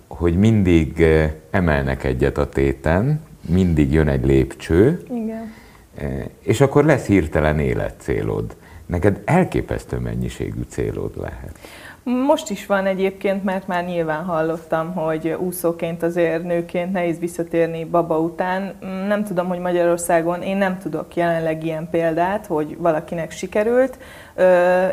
hogy 0.07 0.37
mindig 0.37 1.01
eh, 1.01 1.31
emelnek 1.51 2.03
egyet 2.03 2.37
a 2.37 2.49
téten, 2.49 3.21
mindig 3.41 3.91
jön 3.91 4.07
egy 4.07 4.25
lépcső, 4.25 5.03
Igen. 5.09 5.53
Eh, 5.95 6.25
és 6.39 6.61
akkor 6.61 6.85
lesz 6.85 7.05
hirtelen 7.05 7.59
életcélod. 7.59 8.55
Neked 8.85 9.21
elképesztő 9.25 9.97
mennyiségű 9.97 10.61
célod 10.67 11.11
lehet. 11.17 11.59
Most 12.07 12.49
is 12.49 12.65
van 12.65 12.85
egyébként, 12.85 13.43
mert 13.43 13.67
már 13.67 13.85
nyilván 13.85 14.23
hallottam, 14.23 14.93
hogy 14.93 15.37
úszóként 15.39 16.03
azért 16.03 16.43
nőként 16.43 16.91
nehéz 16.91 17.19
visszatérni 17.19 17.85
baba 17.85 18.19
után. 18.19 18.73
Nem 19.07 19.23
tudom, 19.23 19.47
hogy 19.47 19.59
Magyarországon 19.59 20.41
én 20.41 20.57
nem 20.57 20.77
tudok 20.77 21.15
jelenleg 21.15 21.65
ilyen 21.65 21.89
példát, 21.89 22.45
hogy 22.45 22.77
valakinek 22.77 23.31
sikerült, 23.31 23.97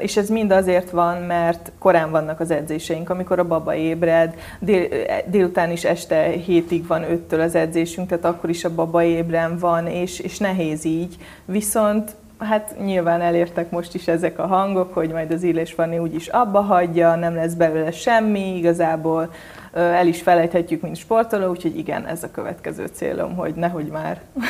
és 0.01 0.17
ez 0.17 0.29
mind 0.29 0.51
azért 0.51 0.91
van, 0.91 1.23
mert 1.23 1.73
korán 1.79 2.11
vannak 2.11 2.41
az 2.41 2.51
edzéseink, 2.51 3.11
amikor 3.11 3.39
a 3.39 3.47
baba 3.47 3.75
ébred, 3.75 4.35
dél, 4.59 4.89
délután 5.27 5.71
is 5.71 5.85
este 5.85 6.23
hétig 6.23 6.87
van 6.87 7.03
öttől 7.03 7.41
az 7.41 7.55
edzésünk, 7.55 8.09
tehát 8.09 8.25
akkor 8.25 8.51
is 8.51 8.65
a 8.65 8.75
baba 8.75 9.03
ébren 9.03 9.59
van, 9.59 9.87
és, 9.87 10.19
és 10.19 10.39
nehéz 10.39 10.85
így. 10.85 11.17
Viszont 11.45 12.15
hát 12.39 12.75
nyilván 12.85 13.21
elértek 13.21 13.71
most 13.71 13.95
is 13.95 14.09
ezek 14.09 14.39
a 14.39 14.47
hangok, 14.47 14.95
hogy 14.95 15.11
majd 15.11 15.31
az 15.31 15.43
Illés 15.43 15.73
Fanni 15.73 15.99
úgyis 15.99 16.29
abba 16.29 16.61
hagyja, 16.61 17.15
nem 17.15 17.35
lesz 17.35 17.53
belőle 17.53 17.91
semmi, 17.91 18.57
igazából 18.57 19.33
el 19.73 20.07
is 20.07 20.23
felejthetjük, 20.23 20.81
mint 20.81 20.97
sportoló, 20.97 21.51
úgyhogy 21.51 21.79
igen, 21.79 22.07
ez 22.07 22.23
a 22.23 22.31
következő 22.31 22.87
célom, 22.93 23.35
hogy 23.35 23.55
nehogy 23.55 23.87
már. 23.87 24.21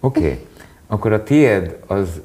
Oké, 0.00 0.20
okay. 0.20 0.46
akkor 0.86 1.12
a 1.12 1.22
tied 1.22 1.76
az 1.86 2.20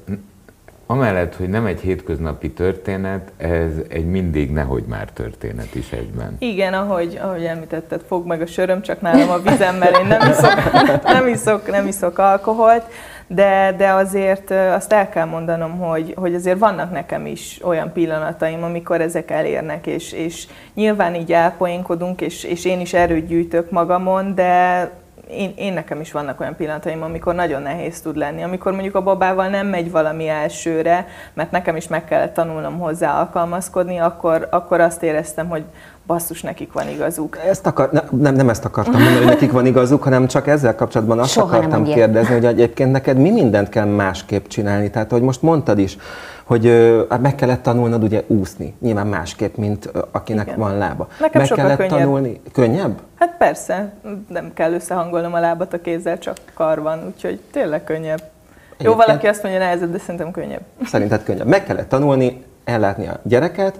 amellett, 0.86 1.36
hogy 1.36 1.48
nem 1.48 1.66
egy 1.66 1.80
hétköznapi 1.80 2.50
történet, 2.50 3.32
ez 3.36 3.72
egy 3.88 4.06
mindig 4.06 4.50
nehogy 4.50 4.84
már 4.84 5.10
történet 5.10 5.74
is 5.74 5.92
egyben. 5.92 6.36
Igen, 6.38 6.74
ahogy, 6.74 7.18
ahogy 7.22 7.44
említetted, 7.44 8.02
fog 8.06 8.26
meg 8.26 8.40
a 8.40 8.46
söröm, 8.46 8.82
csak 8.82 9.00
nálam 9.00 9.30
a 9.30 9.38
vizemmel 9.38 10.00
én 10.00 10.06
nem 10.06 10.30
iszok, 10.30 10.72
nem 11.16 11.26
iszok, 11.26 11.70
nem 11.70 11.86
iszok 11.86 12.18
alkoholt 12.18 12.84
de, 13.26 13.74
de 13.76 13.90
azért 13.90 14.50
azt 14.50 14.92
el 14.92 15.08
kell 15.08 15.24
mondanom, 15.24 15.78
hogy, 15.78 16.14
hogy 16.16 16.34
azért 16.34 16.58
vannak 16.58 16.92
nekem 16.92 17.26
is 17.26 17.60
olyan 17.64 17.92
pillanataim, 17.92 18.62
amikor 18.62 19.00
ezek 19.00 19.30
elérnek, 19.30 19.86
és, 19.86 20.12
és 20.12 20.46
nyilván 20.74 21.14
így 21.14 21.32
elpoénkodunk, 21.32 22.20
és, 22.20 22.44
és 22.44 22.64
én 22.64 22.80
is 22.80 22.94
erőt 22.94 23.26
gyűjtök 23.26 23.70
magamon, 23.70 24.34
de 24.34 24.90
én, 25.30 25.52
én 25.56 25.72
nekem 25.72 26.00
is 26.00 26.12
vannak 26.12 26.40
olyan 26.40 26.56
pillanataim, 26.56 27.02
amikor 27.02 27.34
nagyon 27.34 27.62
nehéz 27.62 28.00
tud 28.00 28.16
lenni. 28.16 28.42
Amikor 28.42 28.72
mondjuk 28.72 28.94
a 28.94 29.02
babával 29.02 29.48
nem 29.48 29.66
megy 29.66 29.90
valami 29.90 30.28
elsőre, 30.28 31.06
mert 31.34 31.50
nekem 31.50 31.76
is 31.76 31.88
meg 31.88 32.04
kellett 32.04 32.34
tanulnom 32.34 32.78
hozzá 32.78 33.18
alkalmazkodni, 33.18 33.98
akkor, 33.98 34.48
akkor 34.50 34.80
azt 34.80 35.02
éreztem, 35.02 35.48
hogy 35.48 35.64
basszus, 36.06 36.42
nekik 36.42 36.72
van 36.72 36.88
igazuk. 36.88 37.38
Ezt 37.48 37.66
akar, 37.66 37.90
ne, 37.92 38.00
nem, 38.10 38.34
nem 38.34 38.48
ezt 38.48 38.64
akartam 38.64 38.92
mondani, 38.92 39.16
hogy 39.16 39.26
nekik 39.26 39.52
van 39.52 39.66
igazuk, 39.66 40.02
hanem 40.02 40.26
csak 40.26 40.46
ezzel 40.46 40.74
kapcsolatban 40.74 41.18
azt 41.18 41.30
Soha 41.30 41.46
akartam 41.56 41.84
kérdezni, 41.84 42.34
hogy 42.34 42.44
egyébként 42.44 42.92
neked 42.92 43.16
mi 43.18 43.30
mindent 43.30 43.68
kell 43.68 43.84
másképp 43.84 44.46
csinálni. 44.46 44.90
Tehát, 44.90 45.10
hogy 45.10 45.22
most 45.22 45.42
mondtad 45.42 45.78
is, 45.78 45.96
hogy 46.44 46.66
hát 47.08 47.20
meg 47.20 47.34
kellett 47.34 47.62
tanulnod 47.62 48.02
ugye 48.02 48.22
úszni, 48.26 48.74
nyilván 48.80 49.06
másképp, 49.06 49.56
mint 49.56 49.90
akinek 50.10 50.46
Igen. 50.46 50.58
van 50.58 50.78
lába. 50.78 51.08
Nekem 51.20 51.40
meg 51.40 51.50
kellett 51.50 51.76
könnyebb. 51.76 51.98
tanulni. 51.98 52.40
Könnyebb? 52.52 52.98
Hát 53.18 53.34
persze, 53.38 53.92
nem 54.28 54.50
kell 54.54 54.72
összehangolnom 54.72 55.34
a 55.34 55.40
lábat 55.40 55.72
a 55.72 55.80
kézzel, 55.80 56.18
csak 56.18 56.36
kar 56.54 56.82
van, 56.82 56.98
úgyhogy 57.06 57.40
tényleg 57.52 57.84
könnyebb. 57.84 58.18
Jó, 58.18 58.74
Egyébként- 58.78 59.06
valaki 59.06 59.26
azt 59.26 59.42
mondja 59.42 59.60
nehezebb, 59.60 59.92
de 59.92 59.98
szerintem 59.98 60.30
könnyebb. 60.30 60.60
Szerinted 60.84 61.22
könnyebb. 61.22 61.46
Meg 61.46 61.64
kellett 61.64 61.88
tanulni, 61.88 62.44
ellátni 62.64 63.06
a 63.06 63.20
gyereket, 63.22 63.78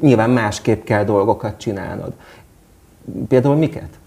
nyilván 0.00 0.30
másképp 0.30 0.84
kell 0.84 1.04
dolgokat 1.04 1.58
csinálnod. 1.58 2.12
Például 3.28 3.56
miket? 3.56 3.98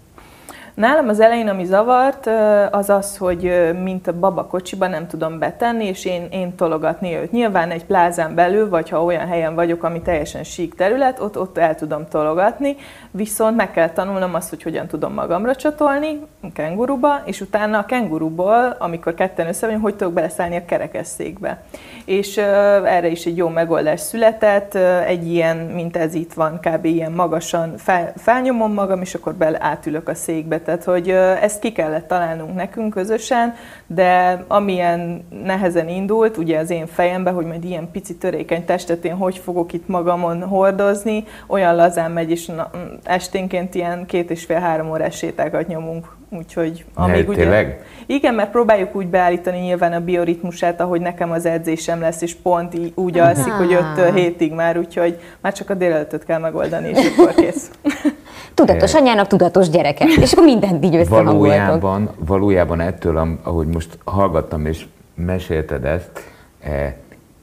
Nálam 0.74 1.08
az 1.08 1.20
elején, 1.20 1.48
ami 1.48 1.64
zavart, 1.64 2.30
az 2.70 2.90
az, 2.90 3.16
hogy 3.16 3.72
mint 3.82 4.06
a 4.06 4.18
baba 4.18 4.46
kocsiba 4.46 4.86
nem 4.86 5.06
tudom 5.06 5.38
betenni, 5.38 5.84
és 5.84 6.04
én, 6.04 6.28
én 6.30 6.54
tologatni 6.54 7.14
őt. 7.14 7.32
Nyilván 7.32 7.70
egy 7.70 7.84
plázán 7.84 8.34
belül, 8.34 8.68
vagy 8.68 8.88
ha 8.88 9.04
olyan 9.04 9.26
helyen 9.26 9.54
vagyok, 9.54 9.82
ami 9.82 10.00
teljesen 10.00 10.44
sík 10.44 10.74
terület, 10.74 11.20
ott, 11.20 11.38
ott 11.38 11.58
el 11.58 11.74
tudom 11.74 12.08
tologatni, 12.08 12.76
viszont 13.10 13.56
meg 13.56 13.70
kell 13.70 13.90
tanulnom 13.90 14.34
azt, 14.34 14.48
hogy 14.48 14.62
hogyan 14.62 14.86
tudom 14.86 15.12
magamra 15.12 15.54
csatolni 15.54 16.20
kenguruba, 16.54 17.20
és 17.24 17.40
utána 17.40 17.78
a 17.78 17.84
kenguruból, 17.84 18.76
amikor 18.78 19.14
ketten 19.14 19.46
össze 19.46 19.66
vagyunk, 19.66 19.84
hogy 19.84 19.96
tudok 19.96 20.12
beleszállni 20.12 20.56
a 20.56 20.64
kerekesszékbe. 20.64 21.62
És 22.04 22.36
ö, 22.36 22.42
erre 22.84 23.08
is 23.08 23.24
egy 23.24 23.36
jó 23.36 23.48
megoldás 23.48 24.00
született, 24.00 24.74
ö, 24.74 24.98
egy 24.98 25.26
ilyen, 25.26 25.56
mint 25.56 25.96
ez 25.96 26.14
itt 26.14 26.32
van, 26.32 26.60
kb. 26.60 26.84
ilyen 26.84 27.12
magasan 27.12 27.76
fel, 27.76 28.12
felnyomom 28.16 28.72
magam, 28.72 29.00
és 29.00 29.14
akkor 29.14 29.34
bele 29.34 29.58
átülök 29.60 30.08
a 30.08 30.14
székbe. 30.14 30.60
Tehát, 30.62 30.84
hogy 30.84 31.08
ezt 31.40 31.60
ki 31.60 31.72
kellett 31.72 32.08
találnunk 32.08 32.54
nekünk 32.54 32.94
közösen, 32.94 33.54
de 33.86 34.44
amilyen 34.48 35.26
nehezen 35.44 35.88
indult, 35.88 36.36
ugye 36.36 36.58
az 36.58 36.70
én 36.70 36.86
fejembe, 36.86 37.30
hogy 37.30 37.46
majd 37.46 37.64
ilyen 37.64 37.90
pici 37.90 38.16
törékeny 38.16 38.64
testet 38.64 39.04
én 39.04 39.14
hogy 39.14 39.36
fogok 39.38 39.72
itt 39.72 39.88
magamon 39.88 40.42
hordozni, 40.42 41.24
olyan 41.46 41.74
lazán 41.74 42.10
megy, 42.10 42.30
és 42.30 42.46
na, 42.46 42.70
esténként 43.02 43.74
ilyen 43.74 44.06
két 44.06 44.30
és 44.30 44.44
fél-három 44.44 44.90
órás 44.90 45.16
sétákat 45.16 45.66
nyomunk. 45.66 46.21
Úgyhogy 46.36 46.84
amíg 46.94 47.28
ugye... 47.28 47.36
tényleg? 47.36 47.84
Igen, 48.06 48.34
mert 48.34 48.50
próbáljuk 48.50 48.94
úgy 48.96 49.06
beállítani 49.06 49.58
nyilván 49.58 49.92
a 49.92 50.00
bioritmusát, 50.00 50.80
ahogy 50.80 51.00
nekem 51.00 51.30
az 51.30 51.46
edzésem 51.46 52.00
lesz, 52.00 52.22
és 52.22 52.34
pont 52.34 52.74
í- 52.74 52.92
úgy 52.98 53.18
alszik, 53.18 53.52
hogy 53.52 53.72
5 53.96 54.14
hétig 54.14 54.52
már, 54.52 54.78
úgyhogy 54.78 55.18
már 55.40 55.52
csak 55.52 55.70
a 55.70 55.74
délelőttöt 55.74 56.24
kell 56.24 56.38
megoldani, 56.38 56.88
és 56.88 57.10
akkor 57.16 57.34
kész. 57.34 57.70
Tudatos 58.54 58.94
anyának 58.94 59.26
tudatos 59.26 59.68
gyereke. 59.68 60.04
És 60.20 60.32
akkor 60.32 60.44
mindent 60.44 60.84
így. 60.84 61.08
Valójában, 61.08 62.10
valójában 62.18 62.80
ettől, 62.80 63.16
am- 63.16 63.38
ahogy 63.42 63.66
most 63.66 63.98
hallgattam 64.04 64.66
és 64.66 64.84
mesélted 65.14 65.84
ezt, 65.84 66.10
eh, 66.60 66.92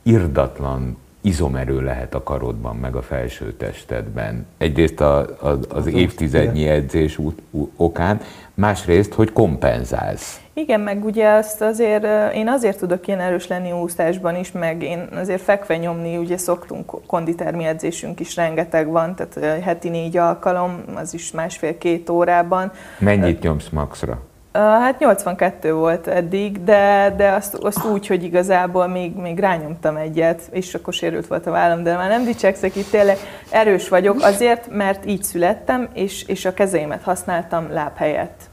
irdatlan 0.03 0.97
izomerő 1.21 1.81
lehet 1.81 2.15
a 2.15 2.23
karodban, 2.23 2.75
meg 2.75 2.95
a 2.95 3.01
felső 3.01 3.53
testedben. 3.53 4.45
Egyrészt 4.57 4.99
a, 4.99 5.19
a, 5.19 5.59
az 5.69 5.87
évtizednyi 5.87 6.67
edzés 6.67 7.17
út, 7.17 7.41
ú- 7.51 7.71
okán, 7.75 8.21
másrészt, 8.53 9.13
hogy 9.13 9.33
kompenzálsz. 9.33 10.41
Igen, 10.53 10.79
meg 10.79 11.05
ugye 11.05 11.29
azt 11.29 11.61
azért, 11.61 12.33
én 12.33 12.47
azért 12.47 12.77
tudok 12.77 13.07
ilyen 13.07 13.19
erős 13.19 13.47
lenni 13.47 13.71
úszásban 13.71 14.35
is, 14.35 14.51
meg 14.51 14.83
én 14.83 15.07
azért 15.15 15.41
fekve 15.41 15.77
nyomni, 15.77 16.17
ugye 16.17 16.37
szoktunk, 16.37 17.05
konditermi 17.05 17.63
edzésünk 17.63 18.19
is 18.19 18.35
rengeteg 18.35 18.87
van, 18.87 19.15
tehát 19.15 19.63
heti 19.63 19.89
négy 19.89 20.17
alkalom, 20.17 20.83
az 20.95 21.13
is 21.13 21.31
másfél-két 21.31 22.09
órában. 22.09 22.71
Mennyit 22.99 23.41
nyomsz 23.41 23.69
maxra? 23.69 24.21
Hát 24.59 24.99
82 24.99 25.73
volt 25.73 26.07
eddig, 26.07 26.63
de, 26.63 27.13
de 27.17 27.31
azt, 27.31 27.53
azt 27.53 27.85
úgy, 27.85 28.07
hogy 28.07 28.23
igazából 28.23 28.87
még, 28.87 29.15
még 29.15 29.39
rányomtam 29.39 29.95
egyet, 29.95 30.41
és 30.51 30.73
akkor 30.73 30.93
sérült 30.93 31.27
volt 31.27 31.47
a 31.47 31.51
vállam, 31.51 31.83
de 31.83 31.95
már 31.95 32.09
nem 32.09 32.23
dicsekszek 32.23 32.75
itt, 32.75 32.89
tényleg 32.89 33.17
erős 33.51 33.89
vagyok 33.89 34.17
azért, 34.21 34.67
mert 34.71 35.05
így 35.05 35.23
születtem, 35.23 35.89
és, 35.93 36.23
és 36.23 36.45
a 36.45 36.53
kezeimet 36.53 37.03
használtam 37.03 37.71
láb 37.71 37.97
helyett. 37.97 38.49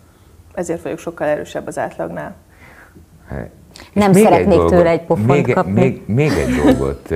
Ezért 0.54 0.82
vagyok 0.82 0.98
sokkal 0.98 1.26
erősebb 1.26 1.66
az 1.66 1.78
átlagnál. 1.78 2.34
Nem 3.92 4.10
még 4.10 4.24
szeretnék 4.24 4.56
dolgot- 4.56 4.70
tőle 4.70 4.90
egy 4.90 5.04
pofont 5.04 5.28
még, 5.28 5.52
kapni. 5.52 5.72
Még, 5.72 6.02
még 6.06 6.30
egy 6.30 6.54
dolgot 6.64 7.10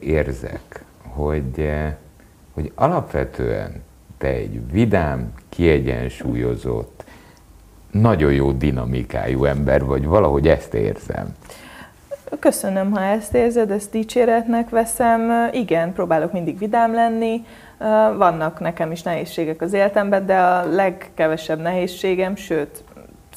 érzek, 0.00 0.84
hogy, 1.08 1.70
hogy 2.54 2.72
alapvetően 2.74 3.82
te 4.18 4.28
egy 4.28 4.70
vidám, 4.72 5.32
kiegyensúlyozott, 5.48 6.99
nagyon 7.90 8.32
jó 8.32 8.52
dinamikájú 8.52 9.44
ember 9.44 9.84
vagy, 9.84 10.06
valahogy 10.06 10.48
ezt 10.48 10.74
érzem. 10.74 11.36
Köszönöm, 12.38 12.90
ha 12.90 13.02
ezt 13.02 13.34
érzed, 13.34 13.70
ezt 13.70 13.90
dicséretnek 13.90 14.68
veszem. 14.68 15.48
Igen, 15.52 15.92
próbálok 15.92 16.32
mindig 16.32 16.58
vidám 16.58 16.94
lenni. 16.94 17.44
Vannak 18.16 18.60
nekem 18.60 18.92
is 18.92 19.02
nehézségek 19.02 19.60
az 19.60 19.72
életemben, 19.72 20.26
de 20.26 20.38
a 20.38 20.66
legkevesebb 20.66 21.60
nehézségem, 21.60 22.36
sőt, 22.36 22.84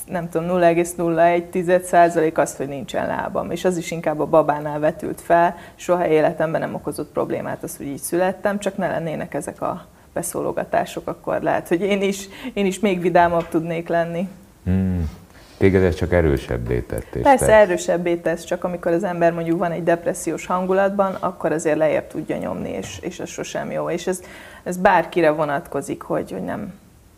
nem 0.07 0.29
tudom, 0.29 0.47
0,01 0.59 1.81
százalék 1.81 2.37
az, 2.37 2.55
hogy 2.55 2.67
nincsen 2.67 3.07
lábam, 3.07 3.51
és 3.51 3.65
az 3.65 3.77
is 3.77 3.91
inkább 3.91 4.19
a 4.19 4.25
babánál 4.25 4.79
vetült 4.79 5.21
fel. 5.21 5.55
Soha 5.75 6.07
életemben 6.07 6.61
nem 6.61 6.73
okozott 6.73 7.11
problémát 7.11 7.63
az, 7.63 7.77
hogy 7.77 7.87
így 7.87 8.01
születtem, 8.01 8.59
csak 8.59 8.77
ne 8.77 8.87
lennének 8.87 9.33
ezek 9.33 9.61
a 9.61 9.85
beszólogatások, 10.13 11.07
akkor 11.07 11.41
lehet, 11.41 11.67
hogy 11.67 11.81
én 11.81 12.01
is, 12.01 12.27
én 12.53 12.65
is 12.65 12.79
még 12.79 13.01
vidámabb 13.01 13.47
tudnék 13.49 13.87
lenni. 13.87 14.29
Hmm. 14.63 15.09
Téged 15.57 15.83
ez 15.83 15.95
csak 15.95 16.13
erősebbé 16.13 16.79
tett. 16.79 17.17
Persze 17.21 17.45
te- 17.45 17.55
erősebbé 17.55 18.15
tesz, 18.15 18.43
csak 18.43 18.63
amikor 18.63 18.91
az 18.91 19.03
ember 19.03 19.33
mondjuk 19.33 19.59
van 19.59 19.71
egy 19.71 19.83
depressziós 19.83 20.45
hangulatban, 20.45 21.13
akkor 21.19 21.51
azért 21.51 21.77
lejjebb 21.77 22.07
tudja 22.07 22.37
nyomni, 22.37 22.69
és, 22.69 22.99
és 23.01 23.19
ez 23.19 23.29
sosem 23.29 23.71
jó. 23.71 23.89
És 23.89 24.07
ez, 24.07 24.21
ez 24.63 24.77
bárkire 24.77 25.29
vonatkozik, 25.29 26.01
hogy, 26.01 26.31
hogy 26.31 26.43
nem, 26.43 26.73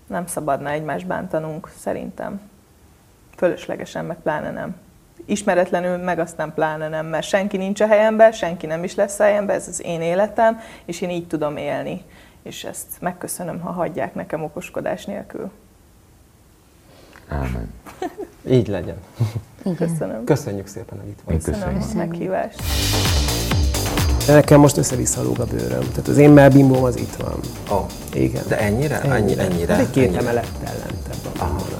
nem 0.07 0.25
szabadna 0.27 0.69
egymást 0.69 1.07
bántanunk, 1.07 1.69
szerintem. 1.77 2.41
Fölöslegesen, 3.37 4.05
meg 4.05 4.17
pláne 4.23 4.51
nem. 4.51 4.75
Ismeretlenül, 5.25 5.97
meg 5.97 6.19
aztán 6.19 6.53
pláne 6.53 6.87
nem, 6.87 7.05
mert 7.05 7.27
senki 7.27 7.57
nincs 7.57 7.81
a 7.81 7.87
helyemben, 7.87 8.31
senki 8.31 8.65
nem 8.65 8.83
is 8.83 8.95
lesz 8.95 9.19
a 9.19 9.23
helyemben, 9.23 9.55
ez 9.55 9.67
az 9.67 9.83
én 9.85 10.01
életem, 10.01 10.59
és 10.85 11.01
én 11.01 11.09
így 11.09 11.27
tudom 11.27 11.57
élni. 11.57 12.01
És 12.43 12.63
ezt 12.63 12.87
megköszönöm, 12.99 13.59
ha 13.59 13.71
hagyják 13.71 14.13
nekem 14.13 14.43
okoskodás 14.43 15.05
nélkül. 15.05 15.51
Ámen. 17.27 17.69
Így 18.57 18.67
legyen. 18.67 18.95
Köszönöm. 19.77 20.23
Köszönjük 20.23 20.67
szépen, 20.67 20.99
hogy 20.99 21.09
itt 21.09 21.19
vagy. 21.25 21.35
Köszönöm. 21.43 21.79
Köszönöm 21.79 22.03
a 22.03 22.07
meghívást. 22.07 22.61
De 24.25 24.33
nekem 24.33 24.59
most 24.59 24.77
össze-vissza 24.77 25.23
lóg 25.23 25.39
a 25.39 25.45
bőröm. 25.45 25.79
Tehát 25.89 26.07
az 26.07 26.17
én 26.17 26.29
melbimbóm 26.29 26.83
az 26.83 26.97
itt 26.97 27.15
van. 27.15 27.39
Ó, 27.77 27.85
Igen. 28.13 28.43
de 28.47 28.59
ennyire? 28.59 29.01
Ennyire? 29.01 29.43
ennyire, 29.43 29.73
Hát 29.73 29.81
egy 29.81 29.89
két 29.91 30.03
ennyire. 30.05 30.19
emelettel 30.19 30.73
lentebb 30.77 31.25
a 31.25 31.29
bimbónak. 31.45 31.74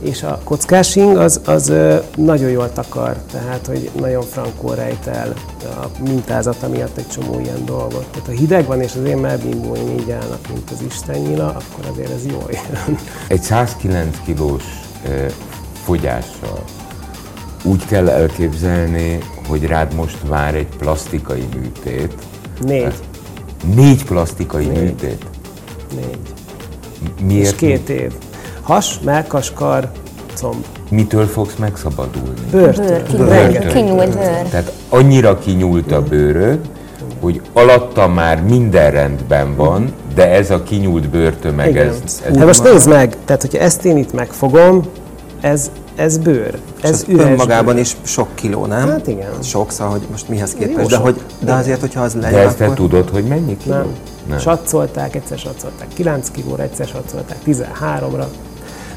És 0.00 0.22
a 0.22 0.40
kockásing 0.44 1.16
az, 1.16 1.40
az 1.44 1.72
nagyon 2.16 2.50
jól 2.50 2.72
takar, 2.72 3.16
tehát 3.32 3.66
hogy 3.66 3.90
nagyon 4.00 4.22
frankó 4.22 4.72
rejt 4.72 5.06
el 5.06 5.34
a 5.64 5.86
mintázata 6.02 6.68
miatt 6.68 6.96
egy 6.96 7.08
csomó 7.08 7.40
ilyen 7.40 7.64
dolgot. 7.64 8.06
Tehát 8.10 8.26
ha 8.26 8.32
hideg 8.32 8.66
van 8.66 8.80
és 8.80 8.94
az 8.94 9.04
én 9.04 9.16
melbimbóim 9.16 9.98
így 9.98 10.10
állnak, 10.10 10.48
mint 10.52 10.70
az 10.70 10.82
istennyila, 10.86 11.46
akkor 11.46 11.90
azért 11.92 12.10
ez 12.10 12.26
jól 12.26 12.50
jön. 12.50 12.98
Egy 13.28 13.42
109 13.42 14.16
kilós 14.24 14.64
fogyással 15.84 16.64
úgy 17.64 17.86
kell 17.86 18.08
elképzelni, 18.08 19.18
hogy 19.48 19.66
rád 19.66 19.94
most 19.94 20.18
vár 20.28 20.54
egy 20.54 20.76
plastikai 20.78 21.48
műtét. 21.54 22.14
Négy. 22.60 22.94
Négy 23.74 24.04
plastikai 24.04 24.66
műtét. 24.66 25.24
Négy. 25.94 26.18
Miért? 27.22 27.46
És 27.46 27.54
két 27.54 27.88
év. 27.88 28.12
Has, 28.70 29.00
melkas, 29.04 29.52
kar, 29.52 29.90
comb. 30.34 30.64
Mitől 30.90 31.26
fogsz 31.26 31.54
megszabadulni? 31.58 32.40
Bőrtől. 32.50 33.02
Bőr, 33.16 33.66
kinyúlt, 33.66 34.14
bőr. 34.14 34.42
Tehát 34.50 34.72
annyira 34.88 35.38
kinyúlt 35.38 35.92
a 35.92 36.02
bőröd, 36.02 36.58
hogy 37.20 37.40
alatta 37.52 38.08
már 38.08 38.42
minden 38.42 38.90
rendben 38.90 39.56
van, 39.56 39.92
de 40.14 40.30
ez 40.30 40.50
a 40.50 40.62
kinyúlt 40.62 41.08
bőrtömeg, 41.08 41.68
Igen. 41.68 41.88
ez, 41.88 42.22
ez 42.26 42.36
Hát 42.36 42.46
most 42.46 42.62
nézd 42.62 42.88
meg, 42.88 43.16
tehát 43.24 43.42
hogyha 43.42 43.58
ezt 43.58 43.84
én 43.84 43.96
itt 43.96 44.12
megfogom, 44.12 44.82
ez, 45.40 45.70
ez 45.96 46.18
bőr. 46.18 46.58
Ez 46.80 46.90
ez 46.90 47.04
üres 47.08 47.24
önmagában 47.24 47.74
bőr. 47.74 47.82
is 47.82 47.96
sok 48.02 48.28
kiló, 48.34 48.66
nem? 48.66 48.88
Hát 48.88 49.06
igen. 49.06 49.30
Sok, 49.42 49.70
szóval, 49.70 49.92
hogy 49.92 50.06
most 50.10 50.28
mihez 50.28 50.54
képest. 50.54 50.88
De, 50.88 50.96
hogy, 50.96 51.20
de 51.40 51.52
azért, 51.52 51.80
hogyha 51.80 52.00
az 52.00 52.14
De 52.14 52.20
lejön, 52.20 52.46
ezt 52.46 52.56
te 52.56 52.64
akkor... 52.64 52.76
tudod, 52.76 53.08
hogy 53.08 53.24
mennyi 53.24 53.56
kiló? 53.56 53.74
Nem. 53.74 53.94
Nem. 54.28 54.38
Satszolták, 54.38 55.14
egyszer 55.14 55.38
satszolták 55.38 55.88
9 55.94 56.30
kilóra, 56.30 56.62
egyszer 56.62 56.86
satszolták 56.86 57.38
13-ra. 57.46 58.24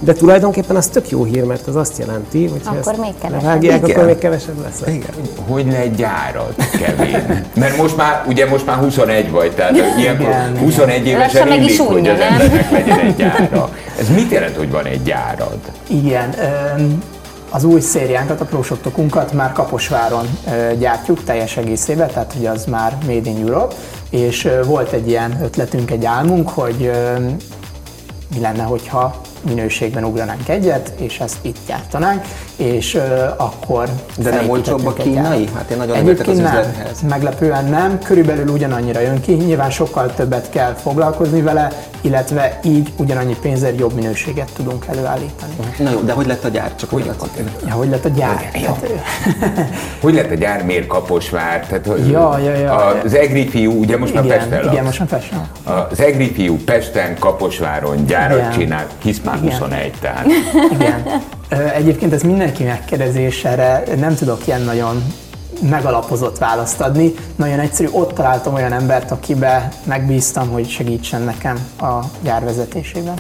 De 0.04 0.14
tulajdonképpen 0.14 0.76
az 0.76 0.88
tök 0.88 1.10
jó 1.10 1.24
hír, 1.24 1.44
mert 1.44 1.68
az 1.68 1.76
azt 1.76 1.98
jelenti, 1.98 2.48
hogy 2.48 2.62
ha 2.66 2.76
Akkor 2.76 2.92
ezt 2.92 3.02
még 3.02 3.14
kevesebb. 3.22 3.42
levágják, 3.42 3.78
Igen. 3.84 3.92
akkor 3.92 4.06
még 4.06 4.18
kevesebb 4.18 4.62
lesz. 4.64 4.82
Igen. 4.88 5.10
Hogy 5.48 5.66
lett 5.72 5.96
gyárad, 5.96 6.54
Kevin? 6.72 7.46
Mert 7.56 7.78
most 7.78 7.98
már, 7.98 8.24
ugye 8.28 8.50
most 8.50 8.66
már 8.66 8.78
21 8.78 9.32
vagy, 9.32 9.52
tehát 9.52 9.76
ilyenkor 10.00 10.26
Igen, 10.26 10.58
21 10.58 11.08
évesen 11.08 11.48
meg 11.48 11.64
is 11.64 11.78
hogy 11.80 12.08
az 12.08 12.20
embernek 12.20 12.72
legyen 12.72 13.00
egy 13.00 13.16
gyára. 13.16 13.70
Ez 14.00 14.10
mit 14.10 14.32
jelent, 14.32 14.56
hogy 14.56 14.72
van 14.72 14.86
egy 14.86 15.04
gyárad? 15.04 15.58
Igen, 15.88 16.34
öm, 16.78 17.04
az 17.50 17.64
új 17.64 17.80
szériánkat, 17.80 18.42
a 18.42 18.46
prosottokunkat 18.46 19.34
már 19.34 19.52
Kaposváron 19.52 20.26
ö, 20.48 20.76
gyártjuk 20.78 21.24
teljes 21.24 21.58
egészében, 21.58 22.08
tehát 22.08 22.34
hogy 22.38 22.46
az 22.46 22.66
már 22.66 22.98
Made 23.06 23.30
in 23.30 23.38
Europe, 23.48 23.76
és 24.10 24.46
ö, 24.46 24.64
volt 24.64 24.92
egy 24.92 25.08
ilyen 25.08 25.40
ötletünk, 25.44 25.92
egy 25.92 26.06
álmunk, 26.06 26.50
hogy 26.50 26.76
ö, 26.86 27.20
mi 28.36 28.40
lenne, 28.42 28.64
hogyha 28.64 29.22
minőségben 29.44 30.04
ugranánk 30.04 30.50
egyet, 30.50 30.94
és 31.00 31.20
ezt 31.20 31.38
itt 31.42 31.58
gyártanánk, 31.68 32.26
és 32.56 32.96
ö, 32.96 33.00
akkor 33.38 33.90
De 34.18 34.30
nem 34.30 34.50
olcsóbb 34.50 34.86
a 34.86 34.94
kínai? 34.94 35.14
gyárat. 35.44 35.56
Hát 35.56 35.70
én 35.70 35.78
nagyon 35.78 35.96
Egyébként 35.96 36.28
nem, 36.42 36.46
üzlethez. 36.46 37.02
meglepően 37.10 37.66
nem, 37.66 38.00
körülbelül 38.00 38.48
ugyanannyira 38.48 39.00
jön 39.00 39.22
ki, 39.22 39.32
nyilván 39.34 39.70
sokkal 39.70 40.14
többet 40.14 40.50
kell 40.50 40.74
foglalkozni 40.74 41.42
vele, 41.42 41.72
illetve 42.02 42.60
így 42.64 42.94
ugyanannyi 42.98 43.36
pénzért 43.42 43.80
jobb 43.80 43.94
minőséget 43.94 44.50
tudunk 44.56 44.86
előállítani. 44.88 45.54
Na 45.80 45.92
jó, 45.92 46.00
de 46.00 46.14
hogy 46.14 46.26
lett 46.28 46.44
a 46.44 46.48
gyár? 46.50 46.76
Csak 46.76 46.90
hogy 46.90 47.06
lett? 47.06 47.30
Ja, 47.68 47.74
hogy 47.74 47.90
lett 47.90 48.06
a 48.06 48.10
gyár? 48.10 48.50
Hát, 48.54 48.80
Hogy 50.02 50.14
lett 50.14 50.32
a 50.32 50.36
gyár, 50.36 50.64
miért 50.66 50.88
Kaposvár? 50.88 51.66
Tehát, 51.68 51.86
hogy 51.86 52.10
Ja, 52.10 52.38
ja, 52.44 52.56
ja. 52.56 52.74
Az 53.04 53.14
egri 53.14 53.48
fiú, 53.50 53.72
ugye 53.80 53.98
most 53.98 54.14
már 54.14 54.26
igen, 54.26 54.38
Pesten 54.38 54.60
igen, 54.60 54.74
laksz. 54.74 54.86
most 54.86 55.00
már 55.00 55.08
Pesten. 55.10 55.48
Az 55.90 56.00
egri 56.00 56.32
fiú 56.34 56.58
Pesten, 56.66 57.16
Kaposváron 57.20 58.06
gyárat 58.06 58.38
Igen. 58.38 58.52
csinál, 58.52 58.86
hisz 59.04 59.20
már 59.26 59.38
Igen. 59.38 59.50
21, 59.52 59.94
tehát. 60.02 60.26
Igen. 60.72 61.04
Egyébként 61.60 62.14
ez 62.14 62.22
mindenki 62.22 62.64
megkérdezés, 62.64 63.44
erre 63.44 63.84
nem 63.96 64.16
tudok 64.16 64.48
ilyen 64.48 64.62
nagyon 64.62 65.04
megalapozott 65.70 66.38
választ 66.38 66.82
adni. 66.82 67.14
Nagyon 67.36 67.60
egyszerű, 67.60 67.90
ott 67.92 68.14
találtam 68.14 68.54
olyan 68.54 68.74
embert, 68.74 69.12
akibe 69.12 69.70
megbíztam, 69.84 70.50
hogy 70.50 70.70
segítsen 70.70 71.22
nekem 71.22 71.68
a 71.80 72.00
gyár 72.22 72.44
vezetésében 72.44 73.16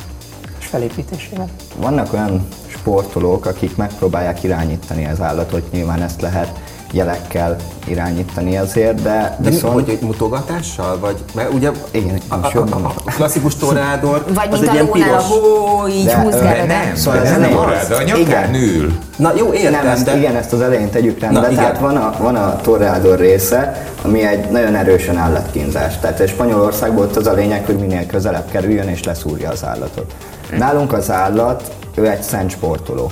és 0.59 0.65
felépítésében. 0.65 1.49
Vannak 1.77 2.13
olyan 2.13 2.47
sportolók, 2.67 3.45
akik 3.45 3.75
megpróbálják 3.75 4.43
irányítani 4.43 5.05
az 5.05 5.21
állatot, 5.21 5.71
nyilván 5.71 6.01
ezt 6.01 6.21
lehet 6.21 6.59
jelekkel 6.93 7.55
irányítani 7.87 8.57
azért, 8.57 9.01
de 9.01 9.35
De 9.39 9.49
viszont... 9.49 9.73
Hogy 9.73 9.89
egy 9.89 10.01
mutogatással? 10.01 10.99
Vagy, 10.99 11.15
mert 11.33 11.53
ugye 11.53 11.71
Igen, 11.91 12.19
a, 12.27 12.35
a, 12.35 12.51
a, 12.71 12.93
a 13.05 13.11
klasszikus 13.11 13.55
torádor 13.55 14.25
Vagy 14.33 14.47
az 14.51 14.59
mint 14.59 14.71
egy 14.71 14.77
a 14.77 14.81
ilyen 14.81 14.85
lónál 14.85 15.09
a 15.09 15.15
piros. 15.17 15.23
hó, 15.23 15.87
így 15.87 16.05
De- 16.05 16.15
húzgálod. 16.21 16.67
Nem, 16.67 16.95
Szóval 16.95 17.21
ez 17.25 17.37
nem 17.37 17.57
az. 17.57 17.87
de 17.87 17.95
a 17.95 18.01
nyakán 18.03 18.19
Igen. 18.53 18.53
ül. 18.55 18.93
Na 19.17 19.31
jó, 19.37 19.53
értem, 19.53 19.71
Nem, 19.71 19.87
ezt, 19.87 20.05
de... 20.05 20.17
igen, 20.17 20.35
ezt 20.35 20.53
az 20.53 20.61
elején 20.61 20.89
tegyük 20.89 21.19
rendbe. 21.19 21.39
Na, 21.39 21.47
tehát 21.47 21.79
van 21.79 21.95
a, 21.95 22.13
van 22.19 22.35
a 22.35 22.55
torrádor 22.61 23.19
része, 23.19 23.85
ami 24.01 24.23
egy 24.23 24.49
nagyon 24.49 24.75
erősen 24.75 25.17
állatkínzás. 25.17 25.99
Tehát 25.99 26.27
Spanyolországból 26.27 27.03
ott 27.03 27.15
az 27.15 27.27
a 27.27 27.33
lényeg, 27.33 27.65
hogy 27.65 27.77
minél 27.77 28.05
közelebb 28.05 28.51
kerüljön 28.51 28.87
és 28.87 29.03
leszúrja 29.03 29.49
az 29.49 29.65
állatot. 29.65 30.13
Nálunk 30.57 30.93
az 30.93 31.11
állat, 31.11 31.71
ő 31.95 32.07
egy 32.09 32.21
szent 32.21 32.49
sportoló. 32.51 33.11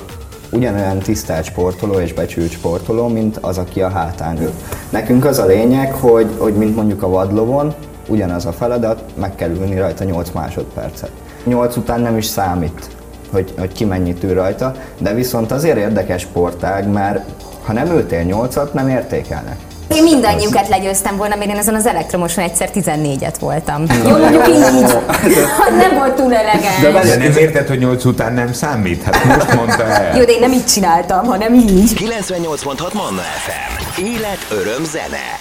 Ugyanolyan 0.52 1.00
tisztelt 1.00 1.46
sportoló 1.46 2.00
és 2.00 2.14
becsült 2.14 2.52
sportoló, 2.52 3.08
mint 3.08 3.38
az, 3.38 3.58
aki 3.58 3.82
a 3.82 3.90
hátán 3.90 4.42
ül. 4.42 4.52
Nekünk 4.90 5.26
az 5.26 5.40
a 5.40 5.46
lényeg, 5.46 5.94
hogy, 5.94 6.28
hogy 6.38 6.54
mint 6.54 6.76
mondjuk 6.76 7.04
a 7.04 7.10
vadlovon, 7.10 7.74
ugyanaz 8.08 8.46
a 8.46 8.52
feladat, 8.52 9.04
meg 9.16 9.36
kell 9.36 9.50
ülni 9.50 9.78
rajta 9.78 10.04
8 10.04 10.32
másodpercet. 10.34 11.12
8 11.44 11.76
után 11.76 12.02
nem 12.02 12.18
is 12.18 12.26
számít, 12.26 12.90
hogy, 13.32 13.54
hogy 13.58 13.72
ki 13.72 13.86
mennyit 13.86 14.24
ül 14.24 14.34
rajta, 14.34 14.74
de 14.98 15.14
viszont 15.14 15.52
azért 15.52 15.78
érdekes 15.78 16.22
sportág, 16.22 16.88
mert 16.88 17.30
ha 17.64 17.74
nem 17.74 17.88
ültél 17.88 18.26
8-at, 18.28 18.72
nem 18.72 18.88
értékelnek. 18.90 19.58
Én 19.92 20.04
mindannyiukat 20.04 20.68
legyőztem 20.68 21.18
volna, 21.18 21.36
mert 21.36 21.50
én 21.50 21.58
azon 21.58 21.76
az 21.76 21.86
elektromoson 21.86 22.44
egyszer 22.44 22.70
14-et 22.74 23.36
voltam. 23.40 23.86
Jó, 24.08 24.18
mondjuk 24.18 24.48
így, 24.48 24.60
nem 25.78 25.94
volt 25.98 26.16
túl 26.16 26.36
elegáns. 26.36 26.80
De 26.82 27.18
nem 27.18 27.38
érted, 27.38 27.68
hogy 27.68 27.80
8 27.80 28.06
után 28.06 28.34
nem 28.34 28.54
számít? 28.54 29.04
Hát 29.04 29.24
most 29.24 29.54
mondta 29.54 29.84
el. 29.84 30.18
Jó, 30.18 30.24
de 30.24 30.32
én 30.32 30.40
nem 30.40 30.52
így 30.52 30.66
csináltam, 30.66 31.26
hanem 31.26 31.54
így. 31.54 31.92
98.6 31.94 32.94
Manna 32.94 33.22
FM. 33.22 34.02
Élet, 34.02 34.46
öröm, 34.52 34.84
zene. 34.84 35.40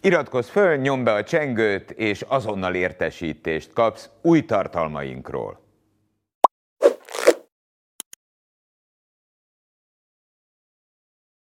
Iratkozz 0.00 0.48
föl, 0.48 0.76
nyomd 0.76 1.04
be 1.04 1.12
a 1.12 1.24
csengőt, 1.24 1.90
és 1.90 2.24
azonnal 2.28 2.74
értesítést 2.74 3.70
kapsz 3.74 4.08
új 4.22 4.44
tartalmainkról. 4.44 5.60